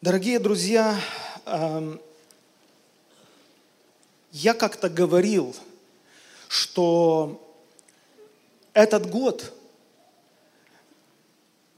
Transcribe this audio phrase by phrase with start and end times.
[0.00, 0.96] Дорогие друзья,
[1.44, 2.00] эм,
[4.30, 5.56] я как-то говорил,
[6.46, 7.44] что
[8.74, 9.52] этот год,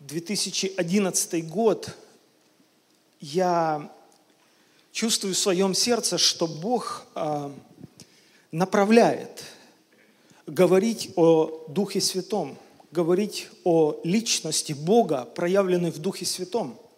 [0.01, 1.97] 2011 год,
[3.21, 3.91] я
[4.93, 7.51] чувствую в своем сердце, что Бог э,
[8.53, 9.45] направляет
[10.47, 12.59] говорить о Духе Святом,
[12.93, 16.79] говорить о личности Бога, проявленной в Духе Святом–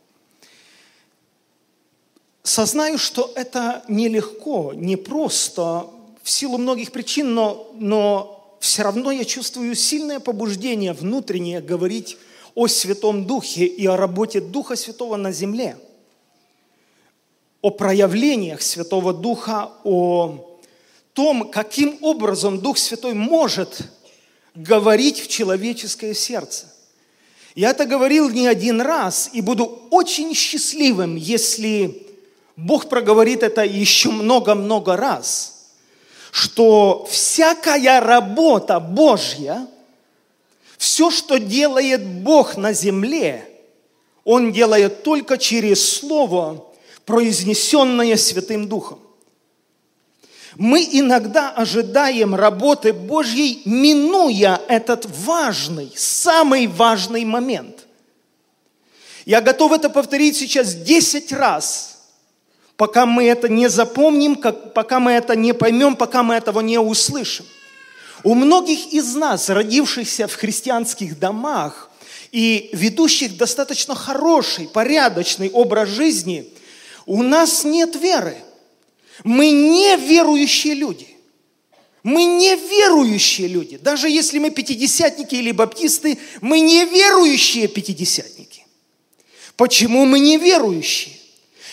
[2.43, 5.87] Сознаю, что это нелегко, не просто,
[6.23, 12.17] в силу многих причин, но, но все равно я чувствую сильное побуждение внутреннее говорить
[12.55, 15.77] о Святом Духе и о работе Духа Святого на земле,
[17.61, 20.61] о проявлениях Святого Духа, о
[21.13, 23.83] том, каким образом Дух Святой может
[24.55, 26.67] говорить в человеческое сердце.
[27.55, 32.02] Я это говорил не один раз и буду очень счастливым, если
[32.57, 35.71] Бог проговорит это еще много-много раз,
[36.31, 39.67] что всякая работа Божья,
[40.77, 43.49] все, что делает Бог на земле,
[44.25, 46.65] Он делает только через Слово,
[47.07, 49.01] произнесенное Святым Духом.
[50.57, 57.87] Мы иногда ожидаем работы Божьей, минуя этот важный, самый важный момент.
[59.25, 61.89] Я готов это повторить сейчас 10 раз–
[62.83, 66.81] пока мы это не запомним, как, пока мы это не поймем, пока мы этого не
[66.81, 67.47] услышим.
[68.25, 71.93] У многих из нас, родившихся в христианских домах
[72.33, 76.49] и ведущих достаточно хороший, порядочный образ жизни,
[77.07, 78.37] у нас нет веры.
[79.23, 81.07] Мы не верующие люди.
[82.03, 83.77] Мы не верующие люди.
[83.77, 88.67] Даже если мы пятидесятники или баптисты, мы не верующие пятидесятники.
[89.55, 91.22] Почему мы не верующие?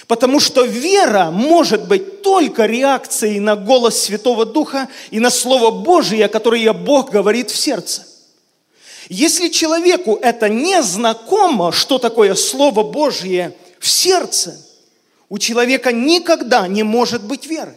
[0.09, 6.27] Потому что вера может быть только реакцией на голос Святого Духа и на Слово Божие,
[6.27, 8.07] которое Бог говорит в сердце.
[9.07, 14.59] Если человеку это не знакомо, что такое Слово Божье в сердце,
[15.29, 17.75] у человека никогда не может быть веры.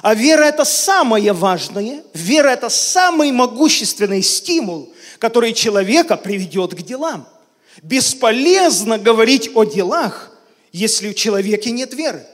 [0.00, 7.28] А вера– это самое важное, вера– это самый могущественный стимул, который человека приведет к делам.
[7.82, 10.29] Бесполезно говорить о делах,
[10.72, 12.26] если у человека нет веры.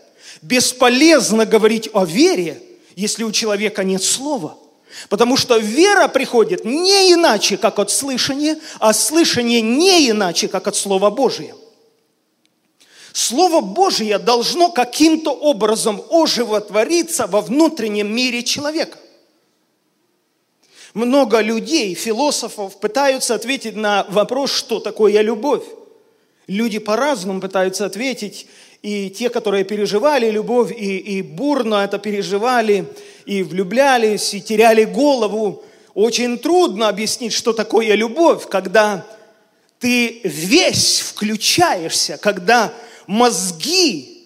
[0.42, 2.62] Бесполезно говорить о вере,
[2.94, 4.58] если у человека нет слова.
[5.08, 10.76] Потому что вера приходит не иначе, как от слышания, а слышание не иначе, как от
[10.76, 11.54] Слова Божия.
[13.12, 18.98] Слово Божие должно каким-то образом оживотвориться во внутреннем мире человека.
[20.92, 25.64] Много людей, философов пытаются ответить на вопрос, что такое любовь.
[26.46, 28.46] Люди по-разному пытаются ответить,
[28.82, 32.86] и те, которые переживали любовь, и, и бурно это переживали,
[33.24, 35.64] и влюблялись, и теряли голову.
[35.94, 39.04] Очень трудно объяснить, что такое любовь, когда
[39.80, 42.72] ты весь включаешься, когда
[43.06, 44.16] мозги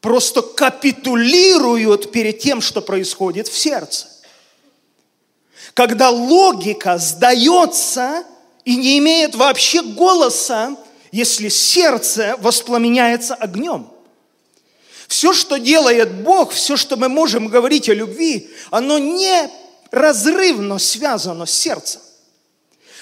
[0.00, 4.06] просто капитулируют перед тем, что происходит в сердце.
[5.74, 8.24] Когда логика сдается
[8.64, 10.76] и не имеет вообще голоса,
[11.16, 13.88] если сердце воспламеняется огнем.
[15.08, 21.52] Все, что делает Бог, все, что мы можем говорить о любви, оно неразрывно связано с
[21.52, 22.02] сердцем.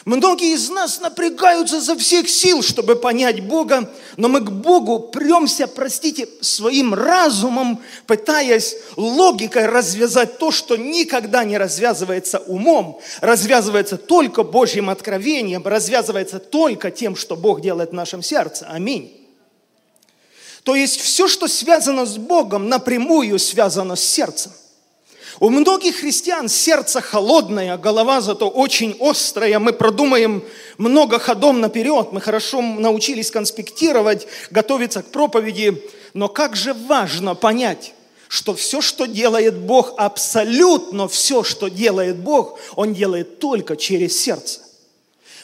[0.04, 5.66] Многие из нас напрягаются за всех сил, чтобы понять Бога, но мы к Богу премся,
[5.66, 14.91] простите, своим разумом, пытаясь логикой развязать то, что никогда не развязывается умом, развязывается только Божьим
[14.91, 18.66] откровением, развязывается только тем, что Бог делает в нашем сердце.
[18.69, 19.10] Аминь.
[20.64, 24.53] То есть все, что связано с Богом, напрямую связано с сердцем.
[25.40, 29.58] У многих христиан сердце холодное, голова зато очень острая.
[29.58, 30.44] Мы продумаем
[30.78, 32.08] много ходом наперед.
[32.12, 35.82] Мы хорошо научились конспектировать, готовиться к проповеди.
[36.12, 37.94] Но как же важно понять,
[38.28, 44.60] что все, что делает Бог, абсолютно все, что делает Бог, Он делает только через сердце.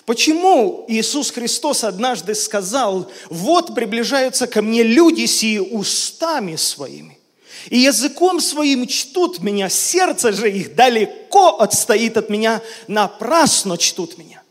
[0.07, 7.20] Почему Иисус Христос однажды сказал, вот приближаются ко мне люди сии устами своими,
[7.69, 14.43] и языком своим чтут меня, сердце же их далеко отстоит от меня, напрасно чтут меня.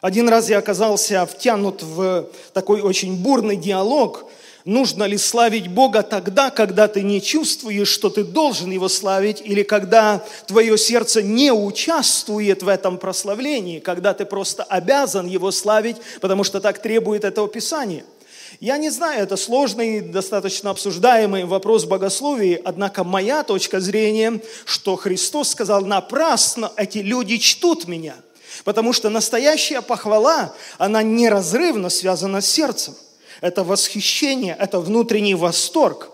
[0.00, 4.26] Один раз я оказался втянут в такой очень бурный диалог,
[4.64, 9.64] нужно ли славить Бога тогда, когда ты не чувствуешь, что ты должен Его славить, или
[9.64, 16.44] когда твое сердце не участвует в этом прославлении, когда ты просто обязан Его славить, потому
[16.44, 18.04] что так требует этого Писания–
[18.60, 25.50] Я не знаю, это сложный, достаточно обсуждаемый вопрос богословии, однако моя точка зрения, что Христос
[25.50, 28.16] сказал, напрасно эти люди чтут меня,
[28.64, 32.96] потому что настоящая похвала, она неразрывно связана с сердцем.
[33.40, 36.10] Это восхищение, это внутренний восторг.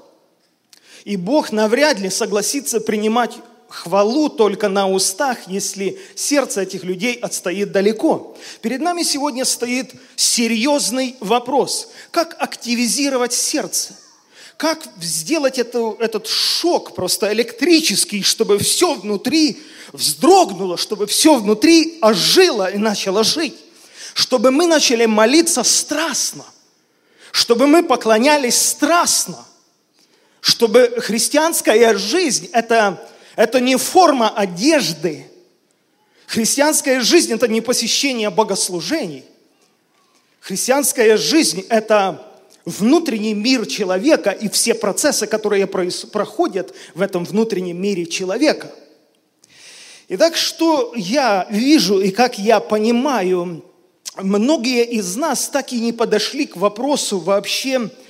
[1.05, 3.33] И Бог навряд ли согласится принимать
[3.75, 8.37] хвалу только на устах, если сердце этих людей отстоит далеко.
[8.63, 11.89] Перед нами сегодня стоит серьезный вопрос.
[12.13, 13.97] Как активизировать сердце?
[14.57, 19.61] Как сделать это, этот шок просто электрический, чтобы все внутри
[19.93, 23.57] вздрогнуло, чтобы все внутри ожило и начало жить?
[24.15, 26.45] Чтобы мы начали молиться страстно,
[27.33, 29.45] чтобы мы поклонялись страстно,
[30.41, 33.05] чтобы христианская жизнь– это
[33.37, 35.27] это не форма одежды.
[36.27, 39.25] Христианская жизнь– это не посещение богослужений.
[40.41, 42.31] Христианская жизнь– это
[42.65, 48.73] внутренний мир человека и все процессы, которые проходят в этом внутреннем мире человека.
[50.09, 53.65] Итак, что я вижу и как я понимаю,
[54.17, 57.91] многие из нас так и не подошли к вопросу вообще–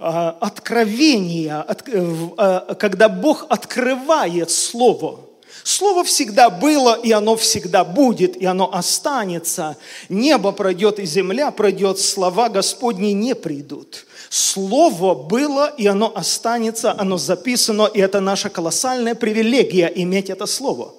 [0.00, 5.20] откровения, э, а, когда Бог открывает Слово.
[5.62, 9.76] Слово всегда было, и оно всегда будет, и оно останется.
[10.08, 14.06] Небо пройдет, и земля пройдет, слова Господни не придут.
[14.30, 20.94] Слово было, и оно останется, оно записано, и это наша колоссальная привилегия иметь это Слово.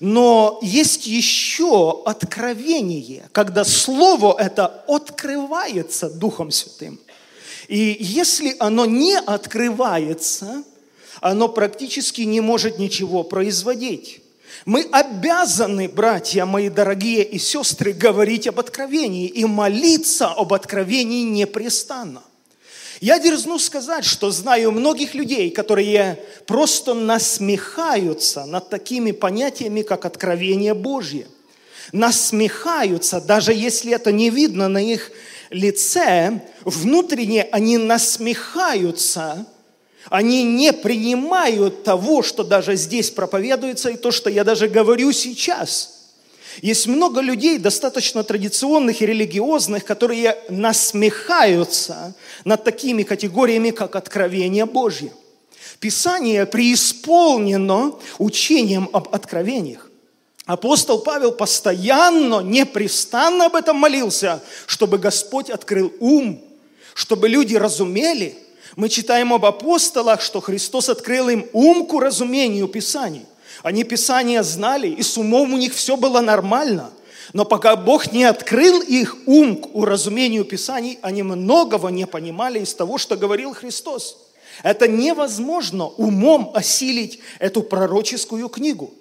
[0.00, 6.98] Но есть еще откровение, когда Слово это открывается Духом Святым–
[7.72, 10.62] и если оно не открывается,
[11.22, 14.20] оно практически не может ничего производить.
[14.66, 22.22] Мы обязаны, братья мои дорогие и сестры, говорить об откровении и молиться об откровении непрестанно.
[23.00, 30.74] Я дерзну сказать, что знаю многих людей, которые просто насмехаются над такими понятиями, как откровение
[30.74, 31.26] Божье.
[31.90, 35.10] Насмехаются, даже если это не видно на их
[35.52, 39.46] лице, внутренне они насмехаются,
[40.08, 46.00] они не принимают того, что даже здесь проповедуется, и то, что я даже говорю сейчас.
[46.60, 52.14] Есть много людей, достаточно традиционных и религиозных, которые насмехаются
[52.44, 55.12] над такими категориями, как откровение Божье.
[55.80, 59.91] Писание преисполнено учением об откровениях.
[60.46, 66.42] Апостол Павел постоянно, непрестанно об этом молился, чтобы Господь открыл ум,
[66.94, 68.36] чтобы люди разумели.
[68.74, 73.24] Мы читаем об апостолах, что Христос открыл им ум к разумению Писаний.
[73.62, 76.90] Они Писания знали, и с умом у них все было нормально.
[77.32, 82.74] Но пока Бог не открыл их ум к уразумению Писаний, они многого не понимали из
[82.74, 84.18] того, что говорил Христос.
[84.64, 88.92] Это невозможно умом осилить эту пророческую книгу.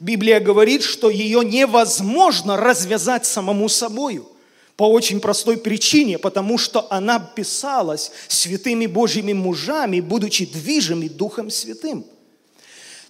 [0.00, 4.28] Библия говорит, что ее невозможно развязать самому собою
[4.76, 12.04] по очень простой причине, потому что она писалась святыми Божьими мужами, будучи движими Духом Святым.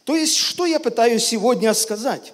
[0.05, 2.33] То есть, что я пытаюсь сегодня сказать?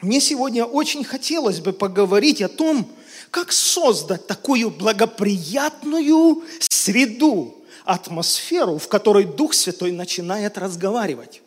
[0.00, 2.90] Мне сегодня очень хотелось бы поговорить о том,
[3.30, 11.40] как создать такую благоприятную среду, атмосферу, в которой Дух Святой начинает разговаривать.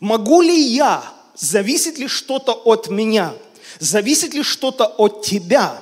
[0.00, 1.02] Могу ли я
[1.38, 3.32] зависит ли что-то от меня,
[3.78, 5.80] зависит ли что-то от тебя.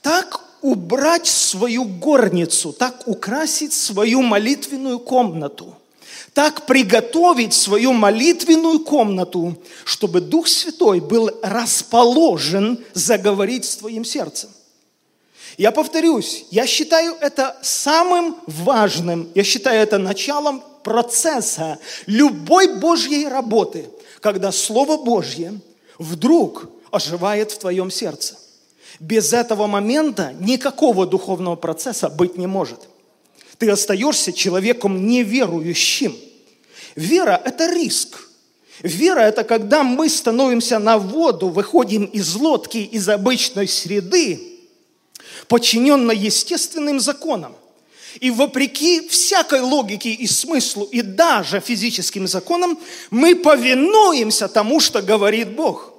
[0.00, 5.76] Так убрать свою горницу, так украсить свою молитвенную комнату,
[6.34, 14.50] так приготовить свою молитвенную комнату, чтобы Дух Святой был расположен заговорить с твоим сердцем.
[15.58, 23.90] Я повторюсь, я считаю это самым важным, я считаю это началом процесса любой Божьей работы–
[24.22, 25.60] когда Слово Божье
[25.98, 28.38] вдруг оживает в твоем сердце.
[29.00, 32.78] Без этого момента никакого духовного процесса быть не может.
[33.58, 36.16] Ты остаешься человеком неверующим.
[36.94, 38.28] Вера– это риск.
[38.80, 44.40] Вера– это когда мы становимся на воду, выходим из лодки, из обычной среды,
[45.48, 47.56] подчиненно естественным законам.
[48.20, 52.78] И вопреки всякой логике и смыслу, и даже физическим законам,
[53.10, 55.92] мы повинуемся тому, что говорит Бог.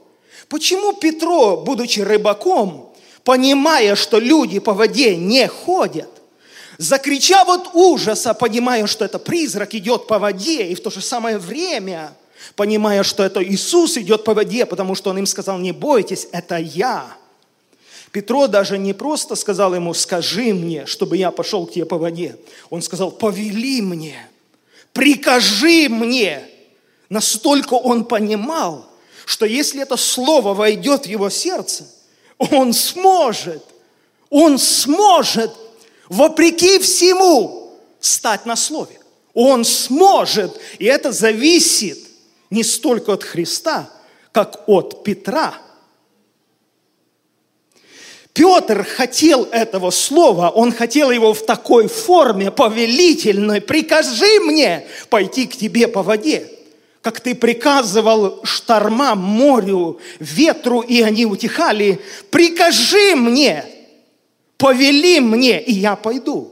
[0.47, 2.93] Почему Петро, будучи рыбаком,
[3.23, 6.09] понимая, что люди по воде не ходят,
[6.77, 11.39] закричав от ужаса, понимая, что это призрак идет по воде, и в то же самое
[11.39, 12.13] время,
[12.55, 16.57] понимая, что это Иисус идет по воде, потому что Он им сказал, не бойтесь, это
[16.57, 17.17] я–
[18.13, 22.37] Петро даже не просто сказал ему, скажи мне, чтобы я пошел к тебе по воде.
[22.69, 24.29] Он сказал, повели мне,
[24.93, 26.47] прикажи мне.
[27.09, 28.85] Настолько он понимал,
[29.25, 31.87] что если это слово войдет в его сердце,
[32.37, 33.63] он сможет,
[34.29, 35.51] он сможет,
[36.07, 38.99] вопреки всему, стать на слове.
[39.33, 41.97] Он сможет, и это зависит
[42.51, 43.89] не столько от Христа,
[44.31, 45.55] как от Петра.
[48.33, 53.61] Петр хотел этого слова, он хотел его в такой форме повелительной.
[53.61, 56.49] Прикажи мне пойти к тебе по воде,
[57.01, 62.01] как ты приказывал штормам, морю, ветру, и они утихали.
[62.31, 63.65] Прикажи мне,
[64.57, 66.51] повели мне, и я пойду.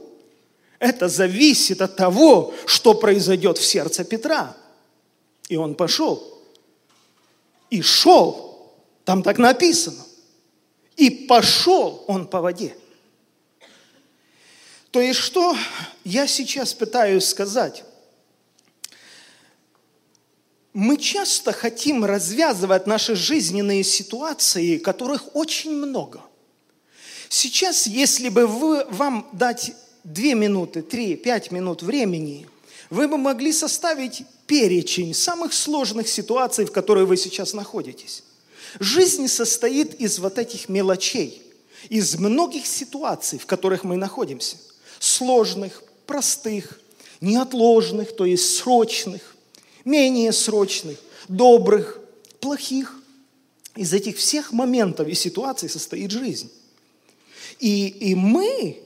[0.78, 4.56] Это зависит от того, что произойдет в сердце Петра.
[5.48, 6.42] И он пошел.
[7.70, 8.72] И шел.
[9.04, 10.04] Там так написано.
[10.96, 12.76] И пошел он по воде.
[14.90, 15.56] То есть, что
[16.04, 17.84] я сейчас пытаюсь сказать?
[20.74, 26.22] Мы часто хотим развязывать наши жизненные ситуации, которых очень много.
[27.28, 29.72] Сейчас, если бы вы, вам дать
[30.04, 32.46] две минуты, три, пять минут времени,
[32.90, 38.22] вы бы могли составить перечень самых сложных ситуаций, в которых вы сейчас находитесь.
[38.80, 41.42] Жизнь состоит из вот этих мелочей,
[41.88, 44.56] из многих ситуаций, в которых мы находимся.
[44.98, 46.80] Сложных, простых,
[47.20, 49.36] неотложных, то есть срочных,
[49.84, 50.98] менее срочных,
[51.28, 51.98] добрых,
[52.40, 52.98] плохих.
[53.74, 56.50] Из этих всех моментов и ситуаций состоит жизнь.
[57.58, 58.82] И, и мы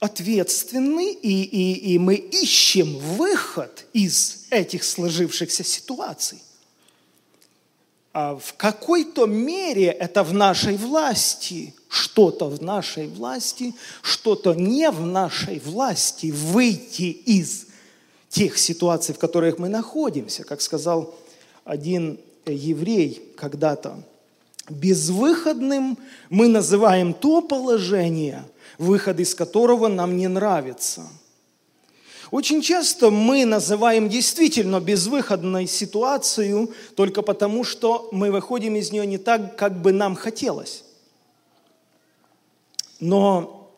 [0.00, 6.42] ответственны, и, и, и мы ищем выход из этих сложившихся ситуаций.
[8.14, 15.04] А в какой-то мере это в нашей власти, что-то в нашей власти, что-то не в
[15.04, 17.66] нашей власти выйти из
[18.28, 20.44] тех ситуаций, в которых мы находимся.
[20.44, 21.12] Как сказал
[21.64, 23.96] один еврей когда-то,
[24.70, 25.98] безвыходным
[26.30, 28.44] мы называем то положение,
[28.78, 31.02] выход из которого нам не нравится.
[32.34, 39.18] Очень часто мы называем действительно безвыходной ситуацию только потому, что мы выходим из нее не
[39.18, 40.82] так, как бы нам хотелось.
[42.98, 43.70] Но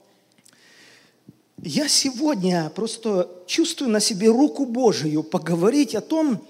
[1.59, 6.43] я сегодня просто чувствую на себе руку Божию поговорить о том,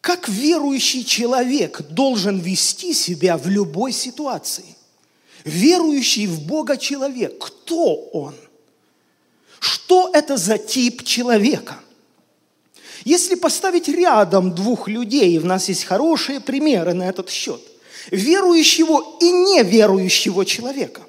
[0.00, 4.74] как верующий человек должен вести себя в любой ситуации.
[5.44, 8.34] Верующий в Бога человек, кто он?
[9.60, 11.78] Что это за тип человека?
[13.04, 17.60] Если поставить рядом двух людей, у нас есть хорошие примеры на этот счет,
[18.10, 21.02] верующего и неверующего человека,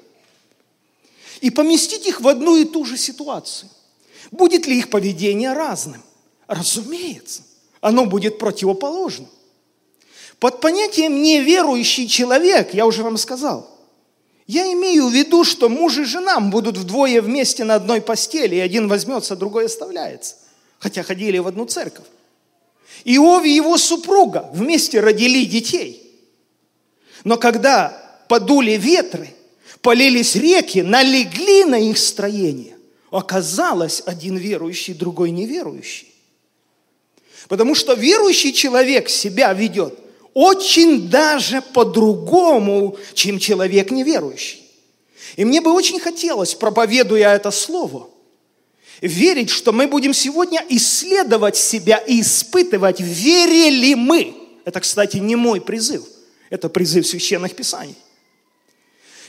[1.40, 3.68] и поместить их в одну и ту же ситуацию,
[4.30, 6.02] будет ли их поведение разным?
[6.46, 7.42] Разумеется,
[7.80, 9.28] оно будет противоположным.
[10.38, 13.71] Под понятием неверующий человек, я уже вам сказал,
[14.46, 18.60] я имею в виду, что муж и жена будут вдвое вместе на одной постели, и
[18.60, 20.36] один возьмется, другой оставляется.
[20.78, 22.06] Хотя ходили в одну церковь.
[23.04, 25.98] Иов и его супруга вместе родили детей.
[27.24, 29.28] Но когда подули ветры,
[29.80, 32.76] полились реки, налегли на их строение,
[33.10, 36.12] оказалось один верующий, другой неверующий.
[37.48, 40.01] Потому что верующий человек себя ведет
[40.34, 44.62] очень даже по-другому, чем человек неверующий.
[45.36, 48.08] И мне бы очень хотелось, проповедуя это слово,
[49.00, 54.34] верить, что мы будем сегодня исследовать себя и испытывать, верили мы.
[54.64, 56.04] Это, кстати, не мой призыв,
[56.50, 57.96] это призыв священных писаний.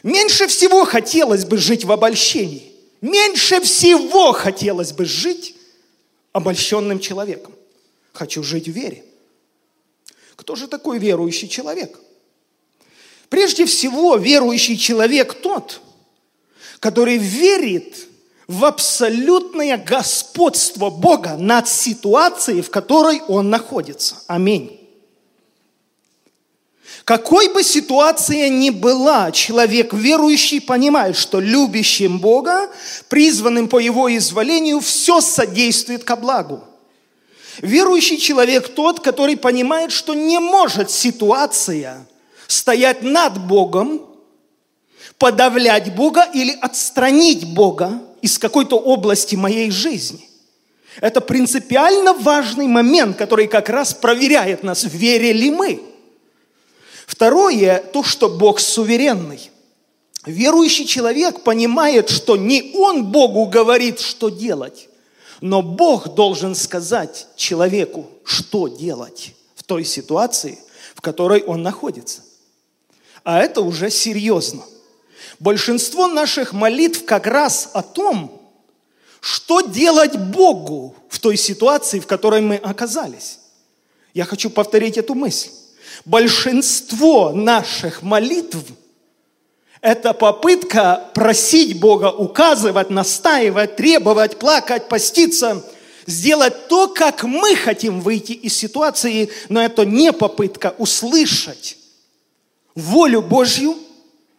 [0.03, 2.71] Меньше всего хотелось бы жить в обольщении.
[2.99, 5.55] Меньше всего хотелось бы жить
[6.33, 7.53] обольщенным человеком.
[8.11, 9.03] Хочу жить в вере.
[10.43, 11.97] Кто же такой верующий человек?
[13.29, 15.79] Прежде всего, верующий человек тот,
[16.81, 17.95] который верит
[18.49, 24.21] в абсолютное господство Бога над ситуацией, в которой он находится.
[24.27, 24.81] Аминь.
[27.05, 32.69] Какой бы ситуация ни была, человек верующий понимает, что любящим Бога,
[33.07, 36.65] призванным по его изволению, все содействует ко благу.
[37.61, 42.05] Верующий человек тот, который понимает, что не может ситуация
[42.47, 44.01] стоять над Богом,
[45.17, 50.29] подавлять Бога или отстранить Бога из какой-то области моей жизни.
[51.01, 55.81] Это принципиально важный момент, который как раз проверяет нас, верили мы.
[57.07, 59.49] Второе, то, что Бог суверенный.
[60.25, 64.87] Верующий человек понимает, что не он Богу говорит, что делать,
[65.45, 70.57] но Бог должен сказать человеку, что делать в той ситуации,
[70.95, 72.21] в которой он находится.
[73.25, 74.63] А это уже серьезно.
[75.39, 78.41] Большинство наших молитв как раз о том,
[79.19, 83.39] что делать Богу в той ситуации, в которой мы оказались.
[84.13, 85.49] Я хочу повторить эту мысль.
[86.05, 88.59] Большинство наших молитв–
[89.83, 95.63] это попытка просить Бога, указывать, настаивать, требовать, плакать, поститься,
[96.07, 101.77] сделать то, как мы хотим выйти из ситуации, но это не попытка услышать
[102.73, 103.77] волю Божью,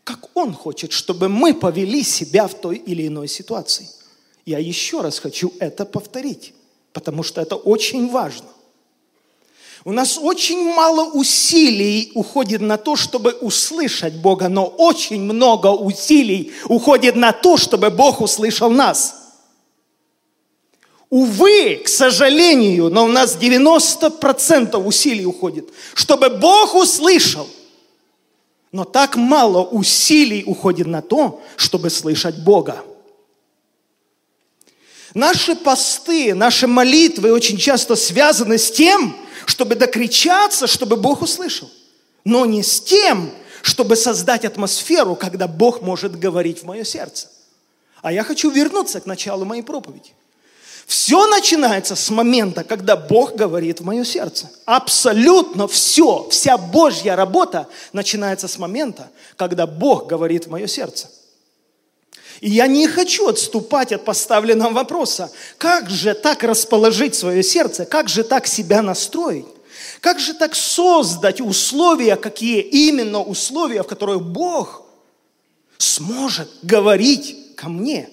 [0.02, 3.88] как Он хочет, чтобы мы повели себя в той или иной ситуации–
[4.46, 6.52] я еще раз хочу это повторить,
[6.92, 8.48] потому что это очень важно.
[9.86, 16.52] У нас очень мало усилий уходит на то, чтобы услышать Бога, но очень много усилий
[16.68, 19.24] уходит на то, чтобы Бог услышал нас.
[21.10, 27.46] Увы, к сожалению, но у нас 90% усилий уходит, чтобы Бог услышал.
[28.72, 32.82] Но так мало усилий уходит на то, чтобы слышать Бога.
[35.12, 39.14] Наши посты, наши молитвы очень часто связаны с тем,
[39.46, 41.70] чтобы докричаться, чтобы Бог услышал.
[42.24, 43.30] Но не с тем,
[43.62, 47.28] чтобы создать атмосферу, когда Бог может говорить в мое сердце.
[48.02, 50.12] А я хочу вернуться к началу моей проповеди.
[50.86, 54.50] Все начинается с момента, когда Бог говорит в мое сердце.
[54.66, 61.08] Абсолютно все, вся Божья работа начинается с момента, когда Бог говорит в мое сердце.
[62.44, 65.32] И я не хочу отступать от поставленного вопроса.
[65.56, 67.86] Как же так расположить свое сердце?
[67.86, 69.46] Как же так себя настроить?
[70.02, 74.82] Как же так создать условия, какие именно условия, в которых Бог
[75.78, 78.10] сможет говорить ко мне?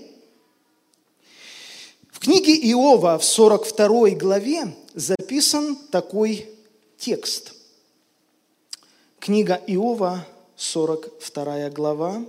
[2.09, 6.49] В книге Иова в 42 главе записан такой
[6.97, 7.51] текст.
[9.19, 12.23] Книга Иова, 42 глава,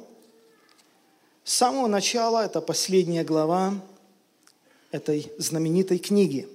[1.44, 3.74] с самого начала, это последняя глава
[4.90, 6.48] этой знаменитой книги.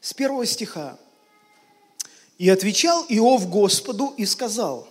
[0.00, 0.98] С первого стиха.
[2.38, 4.88] «И отвечал Иов Господу и сказал,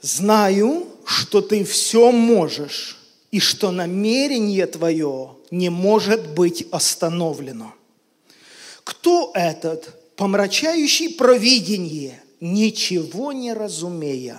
[0.00, 2.98] «Знаю, что ты все можешь,
[3.30, 7.74] и что намерение твое не может быть остановлено.
[8.84, 14.38] Кто этот, помрачающий провидение, ничего не разумея.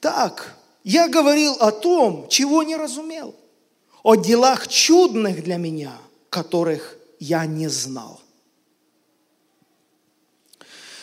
[0.00, 3.34] Так, я говорил о том, чего не разумел,
[4.02, 5.96] о делах чудных для меня,
[6.30, 8.21] которых я не знал.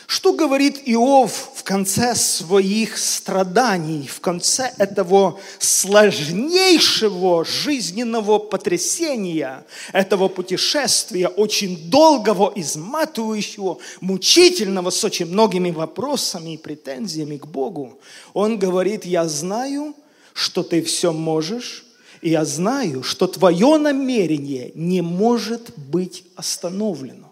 [0.10, 11.28] Что говорит Иов в конце своих страданий, в конце этого сложнейшего жизненного потрясения, этого путешествия,
[11.28, 18.00] очень долгого, изматывающего, мучительного, с очень многими вопросами и претензиями к Богу?
[18.34, 19.94] Он говорит, я знаю,
[20.34, 21.86] что ты все можешь,
[22.24, 27.29] и я знаю, что твое намерение не может быть остановлено.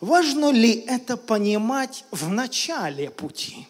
[0.00, 3.66] Важно ли это понимать в начале пути?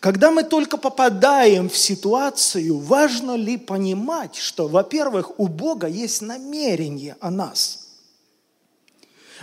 [0.00, 7.16] Когда мы только попадаем в ситуацию, важно ли понимать, что, во-первых, у Бога есть намерение
[7.20, 7.80] о нас–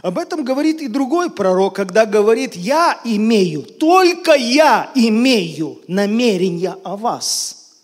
[0.02, 6.98] об этом говорит и другой пророк, когда говорит, я имею, только я имею намерение о
[6.98, 7.76] вас.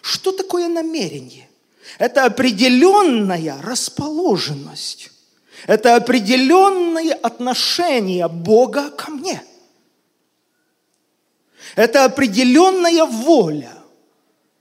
[0.00, 1.48] Что такое намерение?
[1.98, 5.10] Это определенная расположенность.
[5.66, 9.42] Это определенное отношение Бога ко мне.
[11.76, 13.72] Это определенная воля.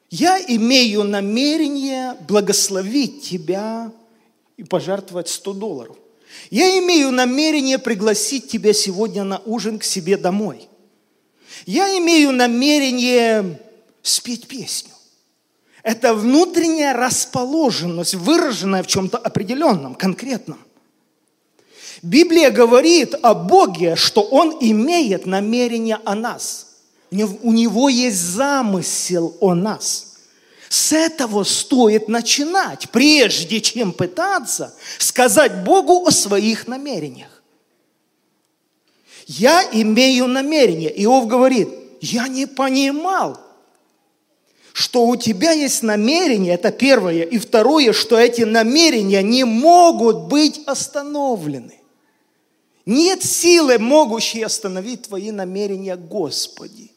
[0.10, 3.92] Я имею намерение благословить тебя
[4.58, 5.96] и пожертвовать 100 долларов.
[6.50, 10.68] Я имею намерение пригласить тебя сегодня на ужин к себе домой.
[11.66, 13.60] Я имею намерение
[14.02, 14.92] спеть песню.
[15.84, 20.60] Это внутренняя расположенность, выраженная в чем-то определенном, конкретном.
[22.02, 26.68] Библия говорит о Боге, что Он имеет намерение о нас.
[27.12, 30.06] У Него есть замысел о нас.
[30.70, 37.42] С этого стоит начинать, прежде чем пытаться сказать Богу о своих намерениях.
[39.26, 40.92] Я имею намерение.
[41.04, 41.70] Иов говорит,
[42.02, 43.40] я не понимал,
[44.74, 47.24] что у тебя есть намерение, это первое.
[47.24, 51.79] И второе, что эти намерения не могут быть остановлены.
[52.89, 56.91] Нет силы, могущей остановить Твои намерения, Господи.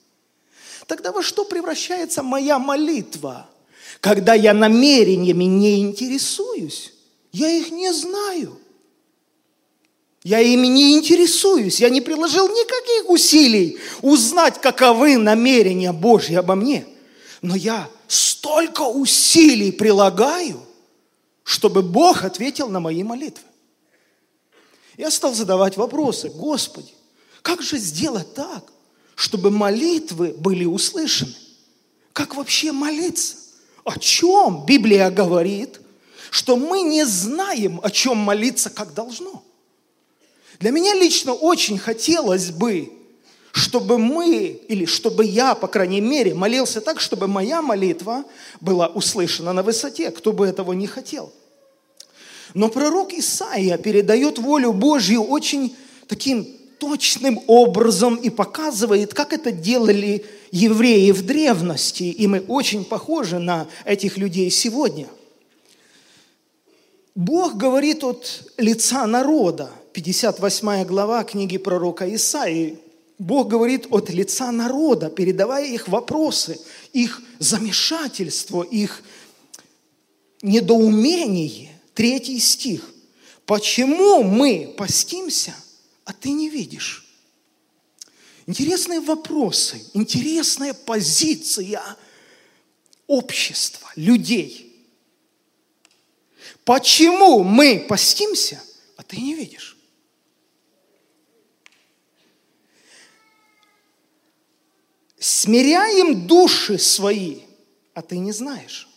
[0.86, 3.46] Тогда во что превращается моя молитва,
[4.00, 6.94] когда я намерениями не интересуюсь?
[7.30, 8.58] Я их не знаю.
[10.24, 16.86] Я ими не интересуюсь, я не приложил никаких усилий узнать, каковы намерения Божьи обо мне.
[17.42, 20.58] Но я столько усилий прилагаю,
[21.42, 23.51] чтобы Бог ответил на мои молитвы.
[25.02, 26.28] Я стал задавать вопросы.
[26.28, 26.92] Господи,
[27.42, 28.72] как же сделать так,
[29.16, 31.34] чтобы молитвы были услышаны?
[32.12, 33.34] Как вообще молиться?
[33.82, 35.80] О чем Библия говорит,
[36.30, 39.42] что мы не знаем, о чем молиться, как должно?
[40.60, 42.92] Для меня лично очень хотелось бы,
[43.50, 48.22] чтобы мы, или чтобы я, по крайней мере, молился так, чтобы моя молитва
[48.60, 50.12] была услышана на высоте.
[50.12, 51.32] Кто бы этого не хотел.
[52.54, 55.74] Но пророк Исаия передает волю Божью очень
[56.06, 56.46] таким
[56.78, 62.04] точным образом и показывает, как это делали евреи в древности.
[62.04, 65.06] И мы очень похожи на этих людей сегодня.
[67.14, 72.78] Бог говорит от лица народа– 58 глава книги пророка Исаии.
[73.18, 76.58] Бог говорит от лица народа, передавая их вопросы,
[76.94, 79.02] их замешательство, их
[80.40, 81.71] недоумение.
[81.94, 82.88] Третий стих.
[83.46, 85.54] Почему мы постимся,
[86.04, 87.06] а ты не видишь?
[88.46, 91.82] Интересные вопросы, интересная позиция
[93.06, 94.86] общества, людей.
[96.64, 98.62] Почему мы постимся,
[98.96, 99.76] а ты не видишь?
[105.22, 107.42] смиряем души свои,
[107.94, 108.88] а ты не знаешь.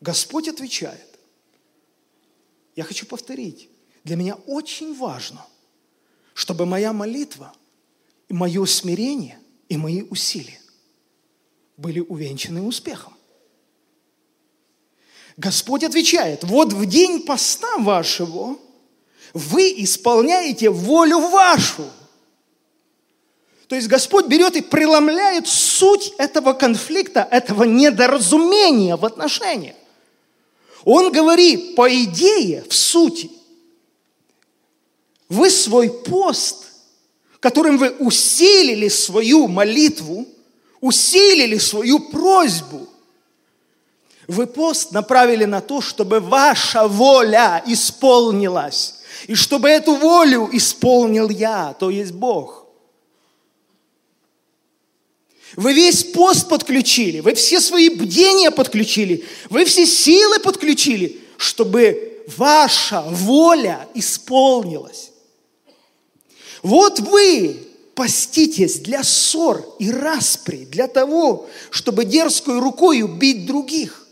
[0.00, 1.05] Господь отвечает.
[2.76, 3.68] Я хочу повторить.
[4.04, 5.44] Для меня очень важно,
[6.34, 7.52] чтобы моя молитва
[8.28, 10.60] мое смирение и мои усилия
[11.76, 13.14] были увенчаны успехом.
[15.36, 18.56] Господь отвечает, вот в день поста вашего
[19.34, 21.90] вы исполняете волю вашу–
[23.68, 29.74] то есть Господь берет и преломляет суть этого конфликта, этого недоразумения в отношениях.
[30.86, 33.28] Он говорит, по идее, в сути,
[35.28, 36.66] вы свой пост,
[37.40, 40.28] которым вы усилили свою молитву,
[40.80, 42.88] усилили свою просьбу,
[44.28, 51.74] вы пост направили на то, чтобы ваша воля исполнилась, и чтобы эту волю исполнил я,
[51.80, 52.62] то есть Бог–
[55.54, 63.02] вы весь пост подключили, вы все свои бдения подключили, вы все силы подключили, чтобы ваша
[63.02, 65.12] воля исполнилась.
[66.62, 67.56] Вот вы
[67.94, 74.06] поститесь для ссор и распри, для того, чтобы дерзкой рукой убить других.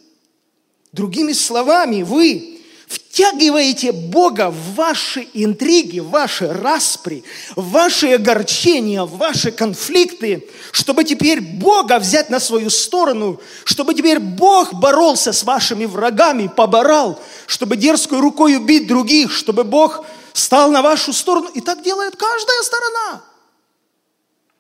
[0.93, 2.54] Другими словами, вы
[2.87, 11.05] втягиваете Бога в ваши интриги, в ваши распри, в ваши огорчения, в ваши конфликты, чтобы
[11.05, 17.77] теперь Бога взять на свою сторону, чтобы теперь Бог боролся с вашими врагами, поборал, чтобы
[17.77, 21.49] дерзкой рукой убить других, чтобы Бог стал на вашу сторону.
[21.55, 23.23] И так делает каждая сторона.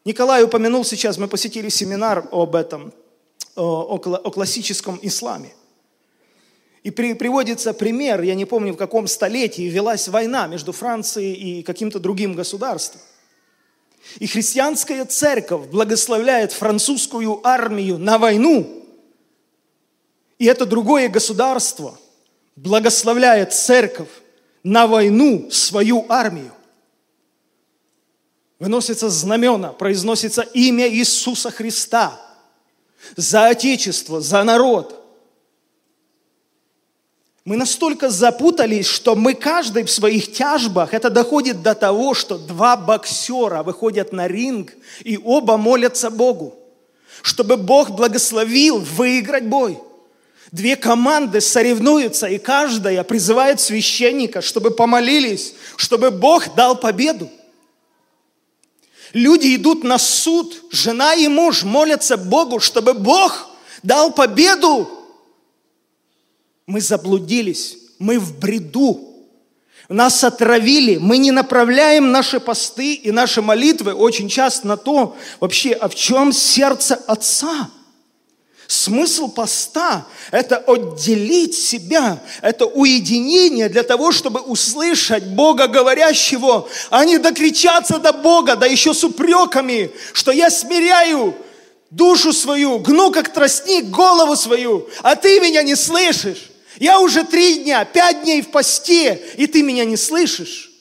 [0.04, 2.92] Николай упомянул сейчас, мы посетили семинар об этом,
[3.56, 5.54] о, о классическом исламе.
[6.84, 11.62] И при, приводится пример, я не помню в каком столетии велась война между Францией и
[11.62, 13.00] каким-то другим государством.
[14.18, 18.84] И христианская церковь благословляет французскую армию на войну.
[20.38, 21.98] И это другое государство
[22.54, 24.10] благословляет церковь
[24.62, 26.52] на войну свою армию.
[28.58, 32.20] Выносятся знамена, произносится имя Иисуса Христа
[33.16, 35.00] за Отечество, за народ–
[37.44, 42.76] мы настолько запутались, что мы каждый в своих тяжбах, это доходит до того, что два
[42.76, 46.54] боксера выходят на ринг и оба молятся Богу,
[47.20, 49.78] чтобы Бог благословил выиграть бой.
[50.52, 57.28] Две команды соревнуются, и каждая призывает священника, чтобы помолились, чтобы Бог дал победу.
[59.12, 63.48] Люди идут на суд, жена и муж молятся Богу, чтобы Бог
[63.82, 65.03] дал победу
[66.66, 69.10] мы заблудились, мы в бреду.
[69.88, 75.72] Нас отравили, мы не направляем наши посты и наши молитвы очень часто на то, вообще,
[75.72, 77.70] а в чем сердце Отца?
[78.66, 87.18] Смысл поста– это отделить себя, это уединение для того, чтобы услышать Бога говорящего, а не
[87.18, 91.34] докричаться до Бога, да еще с упреками, что я смиряю
[91.90, 96.53] душу свою, гну как тростник голову свою, а ты меня не слышишь.
[96.78, 100.72] Я уже три дня, пять дней в посте, и ты меня не слышишь.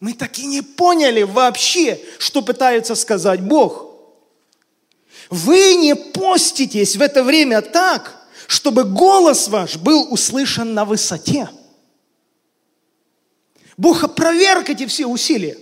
[0.00, 3.86] Мы так и не поняли вообще, что пытается сказать Бог.
[5.30, 11.48] Вы не поститесь в это время так, чтобы голос ваш был услышан на высоте.
[13.76, 15.58] Бог опроверг эти все усилия.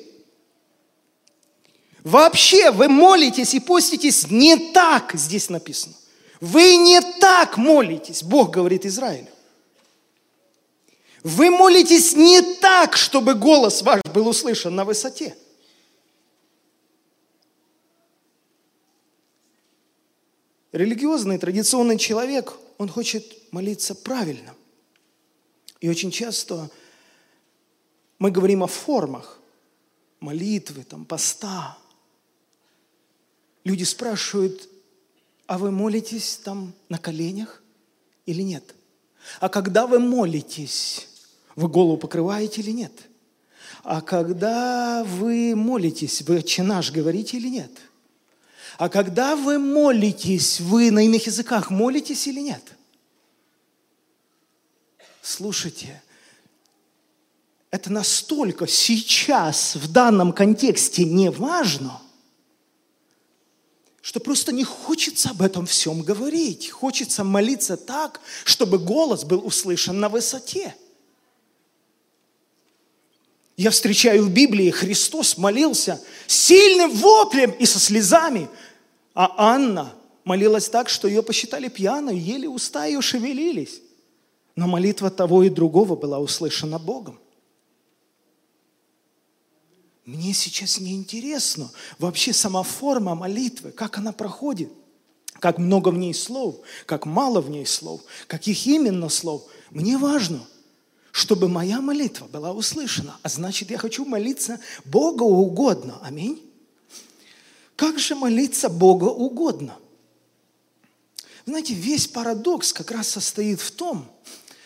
[2.02, 5.94] Вообще вы молитесь и поститесь не так, здесь написано.
[6.40, 9.28] Вы не так молитесь, Бог говорит Израилю.
[11.22, 15.36] Вы молитесь не так, чтобы голос ваш был услышан на высоте.
[20.72, 24.54] Религиозный, традиционный человек, он хочет молиться правильно.
[25.80, 26.68] И очень часто
[28.18, 29.38] мы говорим о формах
[30.20, 31.78] молитвы, там, поста.
[33.62, 34.68] Люди спрашивают,
[35.46, 37.62] а вы молитесь там на коленях
[38.26, 38.74] или нет?
[39.40, 41.08] А когда вы молитесь,
[41.56, 42.92] вы голову покрываете или нет?
[43.82, 47.70] А когда вы молитесь, вы «Отче наш» говорите или нет?–
[48.76, 52.62] а когда вы молитесь, вы на иных языках молитесь или нет?
[55.22, 56.02] Слушайте,
[57.70, 62.00] это настолько сейчас, в данном контексте не важно,
[64.04, 66.70] что просто не хочется об этом всем говорить.
[66.70, 70.76] Хочется молиться так, чтобы голос был услышан на высоте.
[73.56, 78.48] Я встречаю в Библии, Христос молился сильным воплем и со слезами–
[79.14, 83.80] а Анна молилась так, что ее посчитали пьяной, еле уста ее шевелились.
[84.56, 87.18] Но молитва того и другого была услышана Богом.
[90.04, 94.70] Мне сейчас не интересно вообще сама форма молитвы, как она проходит,
[95.40, 99.44] как много в ней слов, как мало в ней слов, каких именно слов.
[99.70, 100.46] Мне важно,
[101.10, 103.16] чтобы моя молитва была услышана.
[103.22, 105.98] А значит, я хочу молиться Богу угодно.
[106.02, 106.42] Аминь.
[107.74, 109.78] Как же молиться Бога угодно?
[111.46, 114.10] Знаете, весь парадокс как раз состоит в том,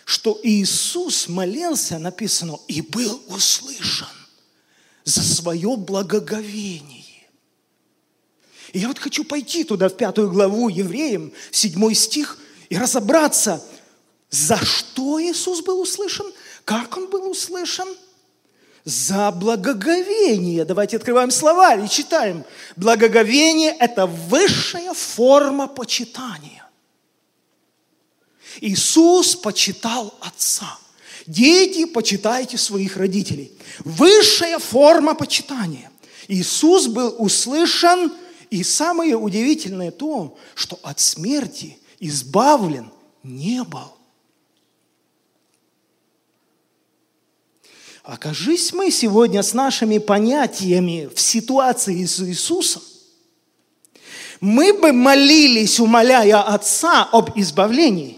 [0.05, 4.09] что Иисус молился, написано, и был услышан
[5.09, 7.05] за свое благоговение.
[8.73, 13.65] И я вот хочу пойти туда, в пятую главу евреям, седьмой стих, и разобраться,
[14.29, 16.27] за что Иисус был услышан,
[16.65, 17.89] как Он был услышан–
[18.85, 20.65] за благоговение.
[20.65, 22.43] Давайте открываем словарь и читаем.
[22.75, 26.67] Благоговение– это высшая форма почитания.
[28.63, 30.79] Иисус почитал Отца.
[31.29, 33.53] Дети, почитайте своих родителей.
[33.81, 35.93] Высшая форма почитания.
[36.27, 38.15] Иисус был услышан,
[38.49, 42.91] и самое удивительное то, что от смерти избавлен
[43.23, 43.93] не был.
[48.05, 52.83] Окажись мы сегодня с нашими понятиями в ситуации с Иисусом,
[54.41, 58.18] мы бы молились, умоляя Отца об избавлении.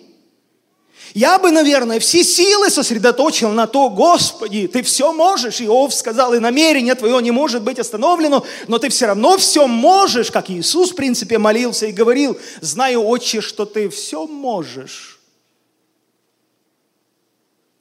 [1.15, 5.61] Я бы, наверное, все силы сосредоточил на то, Господи, Ты все можешь.
[5.61, 10.31] Иов сказал, и намерение Твое не может быть остановлено, но Ты все равно все можешь,
[10.31, 15.21] как Иисус, в принципе, молился и говорил, знаю, Отче, что Ты все можешь.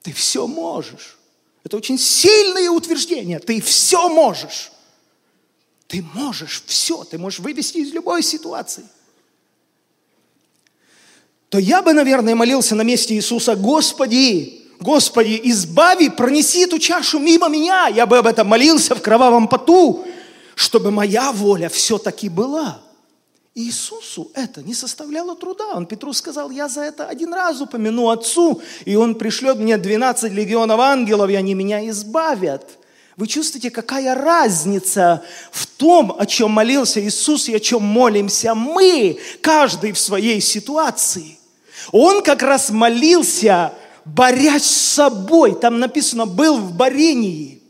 [0.02, 1.18] Ты все можешь.
[1.64, 3.40] Это очень сильное утверждение.
[3.40, 4.72] Ты все можешь.
[5.88, 7.04] Ты можешь все.
[7.04, 8.86] Ты можешь вывести из любой ситуации.
[11.50, 17.50] То я бы, наверное, молился на месте Иисуса, Господи, Господи, избави, пронеси эту чашу мимо
[17.50, 17.88] меня.
[17.88, 20.06] Я бы об этом молился в кровавом поту,
[20.56, 22.82] чтобы моя воля все-таки была.
[23.56, 25.74] Иисусу это не составляло труда.
[25.74, 30.32] Он Петру сказал, я за это один раз упомяну Отцу, и Он пришлет мне 12
[30.32, 32.78] легионов ангелов, и они меня избавят.
[33.18, 39.20] Вы чувствуете, какая разница в том, о чем молился Иисус и о чем молимся мы,
[39.42, 41.39] каждый в своей ситуации.
[41.92, 43.74] Он как раз молился,
[44.06, 45.60] борясь с собой.
[45.60, 47.62] Там написано, был в борении.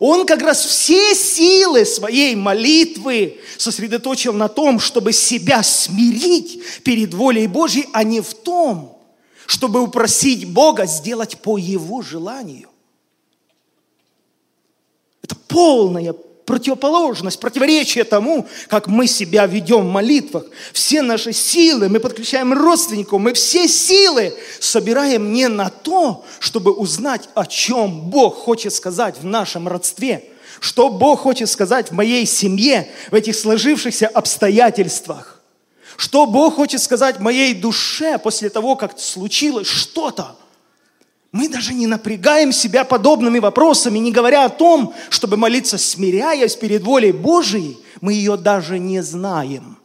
[0.00, 7.46] Он как раз все силы своей молитвы сосредоточил на том, чтобы себя смирить перед волей
[7.48, 8.96] Божьей, а не в том,
[9.46, 12.68] чтобы упросить Бога сделать по Его желанию.
[15.22, 16.14] Это полная
[16.48, 20.46] противоположность, противоречие тому, как мы себя ведем в молитвах.
[20.72, 27.28] Все наши силы, мы подключаем родственников, мы все силы собираем не на то, чтобы узнать,
[27.34, 30.24] о чем Бог хочет сказать в нашем родстве,
[30.58, 35.42] что Бог хочет сказать в моей семье, в этих сложившихся обстоятельствах,
[35.98, 40.34] что Бог хочет сказать моей душе после того, как случилось что-то–
[41.30, 46.82] мы даже не напрягаем себя подобными вопросами, не говоря о том, чтобы молиться, смиряясь перед
[46.82, 49.78] волей Божией, мы ее даже не знаем.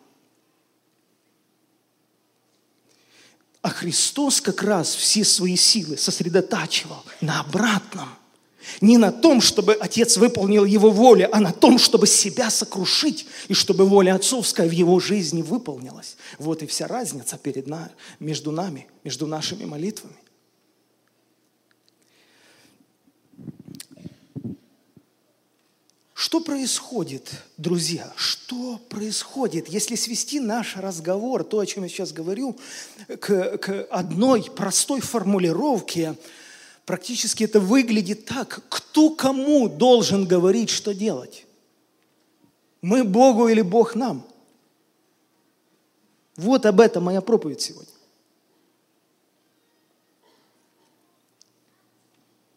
[3.61, 8.09] А Христос как раз все свои силы сосредотачивал на обратном.
[8.79, 13.53] Не на том, чтобы Отец выполнил Его волю, а на том, чтобы себя сокрушить, и
[13.53, 16.15] чтобы воля отцовская в Его жизни выполнилась.
[16.39, 20.15] Вот и вся разница перед нами, между нами, между нашими молитвами.
[26.23, 28.09] Что происходит, друзья?
[28.15, 32.57] Что происходит, если свести наш разговор, то, о чем я сейчас говорю,
[33.19, 36.15] к, к одной простой формулировке,
[36.85, 41.45] практически это выглядит так, кто кому должен говорить, что делать?
[42.81, 44.25] Мы Богу или Бог нам?
[46.37, 47.91] Вот об этом моя проповедь сегодня.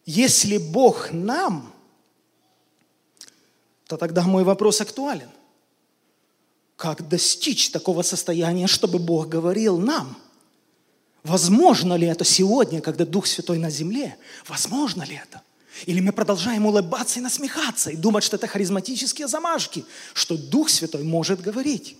[0.05, 1.73] Если Бог нам–
[3.87, 5.29] то тогда мой вопрос актуален.
[6.75, 10.17] Как достичь такого состояния, чтобы Бог говорил нам?
[11.23, 14.17] Возможно ли это сегодня, когда Дух Святой на земле?
[14.47, 15.41] Возможно ли это?
[15.85, 21.03] Или мы продолжаем улыбаться и насмехаться, и думать, что это харизматические замашки, что Дух Святой
[21.03, 21.97] может говорить?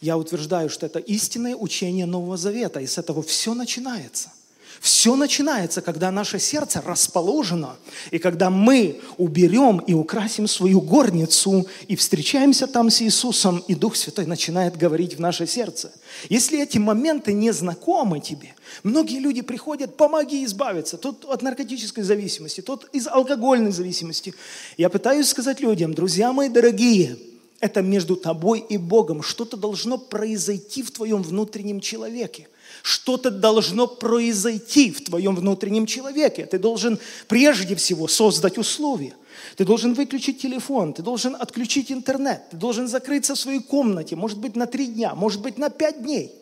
[0.00, 4.32] Я утверждаю, что это истинное учение Нового Завета, и с этого все начинается–
[4.84, 7.76] все начинается, когда наше сердце расположено,
[8.10, 13.96] и когда мы уберем и украсим свою горницу, и встречаемся там с Иисусом, и Дух
[13.96, 15.90] Святой начинает говорить в наше сердце.
[16.28, 22.60] Если эти моменты не знакомы тебе, многие люди приходят, помоги избавиться, тут от наркотической зависимости,
[22.60, 24.34] тут из алкогольной зависимости.
[24.76, 27.16] Я пытаюсь сказать людям, друзья мои дорогие,
[27.58, 29.22] это между тобой и Богом.
[29.22, 32.48] Что-то должно произойти в твоем внутреннем человеке.
[32.82, 36.46] Что-то должно произойти в твоем внутреннем человеке.
[36.46, 39.14] Ты должен прежде всего создать условия.
[39.56, 44.38] Ты должен выключить телефон, ты должен отключить интернет, ты должен закрыться в своей комнате, может
[44.38, 46.32] быть, на три дня, может быть, на пять дней.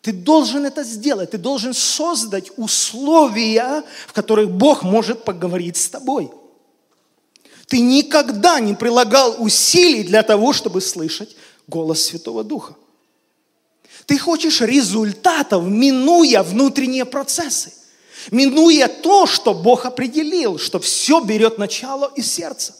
[0.00, 6.30] Ты должен это сделать, ты должен создать условия, в которых Бог может поговорить с тобой.
[7.66, 11.36] Ты никогда не прилагал усилий для того, чтобы слышать
[11.66, 12.76] голос Святого Духа.
[14.06, 17.72] Ты хочешь результатов, минуя внутренние процессы,
[18.30, 22.74] минуя то, что Бог определил, что все берет начало из сердца.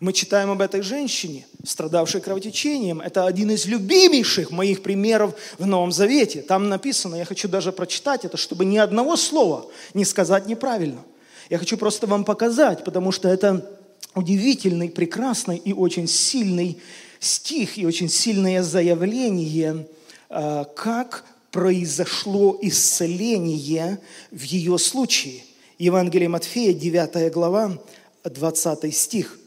[0.00, 3.00] Мы читаем об этой женщине, страдавшей кровотечением.
[3.00, 6.42] Это один из любимейших моих примеров в Новом Завете.
[6.42, 11.02] Там написано, я хочу даже прочитать это, чтобы ни одного слова не сказать неправильно.
[11.50, 13.68] Я хочу просто вам показать, потому что это
[14.14, 16.80] удивительный, прекрасный и очень сильный
[17.20, 19.88] стих и очень сильное заявление,
[20.28, 24.00] а, как произошло исцеление
[24.30, 25.42] в ее случае.
[25.78, 27.78] Евангелие Матфея, 9 глава,
[28.24, 29.38] 20 стих.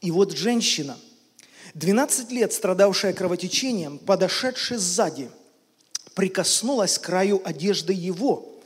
[0.00, 0.96] И вот женщина,
[1.74, 5.30] 12 лет страдавшая кровотечением, подошедшая сзади,
[6.14, 8.60] прикоснулась к краю одежды его,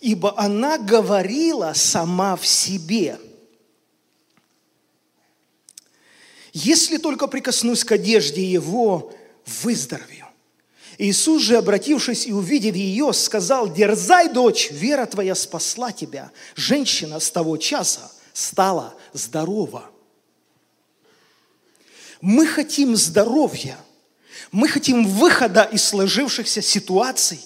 [0.00, 3.18] ибо она говорила сама в себе–
[6.52, 9.12] Если только прикоснусь к одежде его,
[9.62, 10.26] выздоровею.
[10.98, 16.30] Иисус же, обратившись и увидев ее, сказал, дерзай, дочь, вера твоя спасла тебя.
[16.54, 19.90] Женщина с того часа стала здорова.
[22.20, 23.78] Мы хотим здоровья,
[24.52, 27.40] мы хотим выхода из сложившихся ситуаций,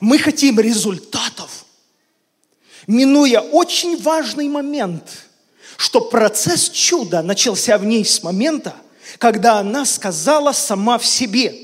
[0.00, 1.66] мы хотим результатов,
[2.86, 5.26] минуя очень важный момент–
[5.82, 8.72] что процесс чуда начался в ней с момента,
[9.18, 11.56] когда она сказала сама в себе,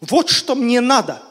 [0.00, 1.22] вот что мне надо.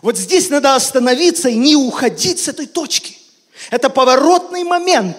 [0.00, 3.18] Вот здесь надо остановиться и не уходить с этой точки.
[3.72, 5.16] Это поворотный момент,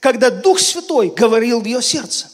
[0.00, 2.26] когда Дух Святой говорил в ее сердце.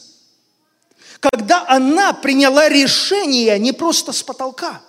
[1.19, 4.81] Когда она приняла решение не просто с потолка.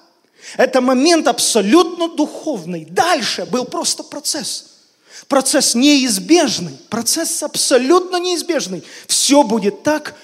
[0.56, 2.86] Это момент абсолютно духовный.
[2.86, 4.68] Дальше был просто процесс–
[5.30, 8.82] Процесс неизбежный, процесс абсолютно неизбежный.
[9.06, 10.16] Все будет так,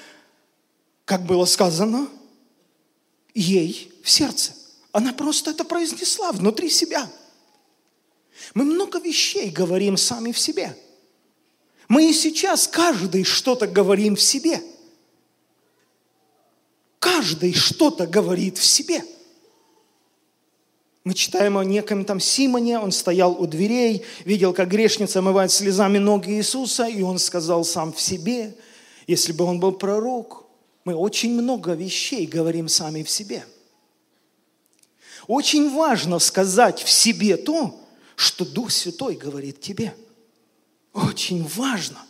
[1.05, 2.09] как было сказано
[3.33, 4.51] ей в сердце.
[4.91, 7.09] Она просто это произнесла внутри себя.
[8.55, 10.77] Мы много вещей говорим сами в себе.
[11.87, 14.61] Мы и сейчас каждый что-то говорим в себе.
[16.99, 19.05] Каждый что-то говорит в себе.
[21.07, 25.99] Мы читаем о неком там Симоне, он стоял у дверей, видел, как грешница омывает слезами
[25.99, 28.57] ноги Иисуса, и он сказал сам в себе,
[29.07, 30.47] если бы он был пророк,
[30.85, 33.47] мы очень много вещей говорим сами в себе.
[35.29, 37.81] Очень важно сказать в себе то,
[38.17, 39.95] что Дух Святой говорит тебе.
[40.93, 42.05] Очень важно.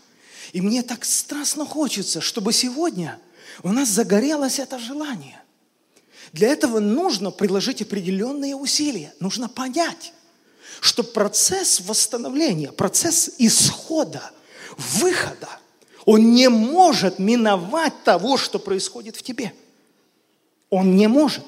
[0.55, 3.20] И мне так страстно хочется, чтобы сегодня
[3.62, 5.42] у нас загорелось это желание.
[6.37, 9.14] Для этого нужно приложить определенные усилия.
[9.20, 10.12] Нужно понять,
[10.82, 14.22] что процесс восстановления, процесс исхода,
[14.76, 15.49] выхода,
[16.05, 19.55] он не может миновать того, что происходит в тебе.
[20.68, 21.43] Он не может.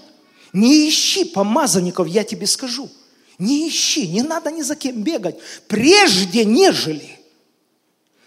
[0.55, 2.91] Не ищи помазанников, я тебе скажу.
[3.39, 5.36] Не ищи, не надо ни за кем бегать.
[5.66, 7.20] Прежде, нежели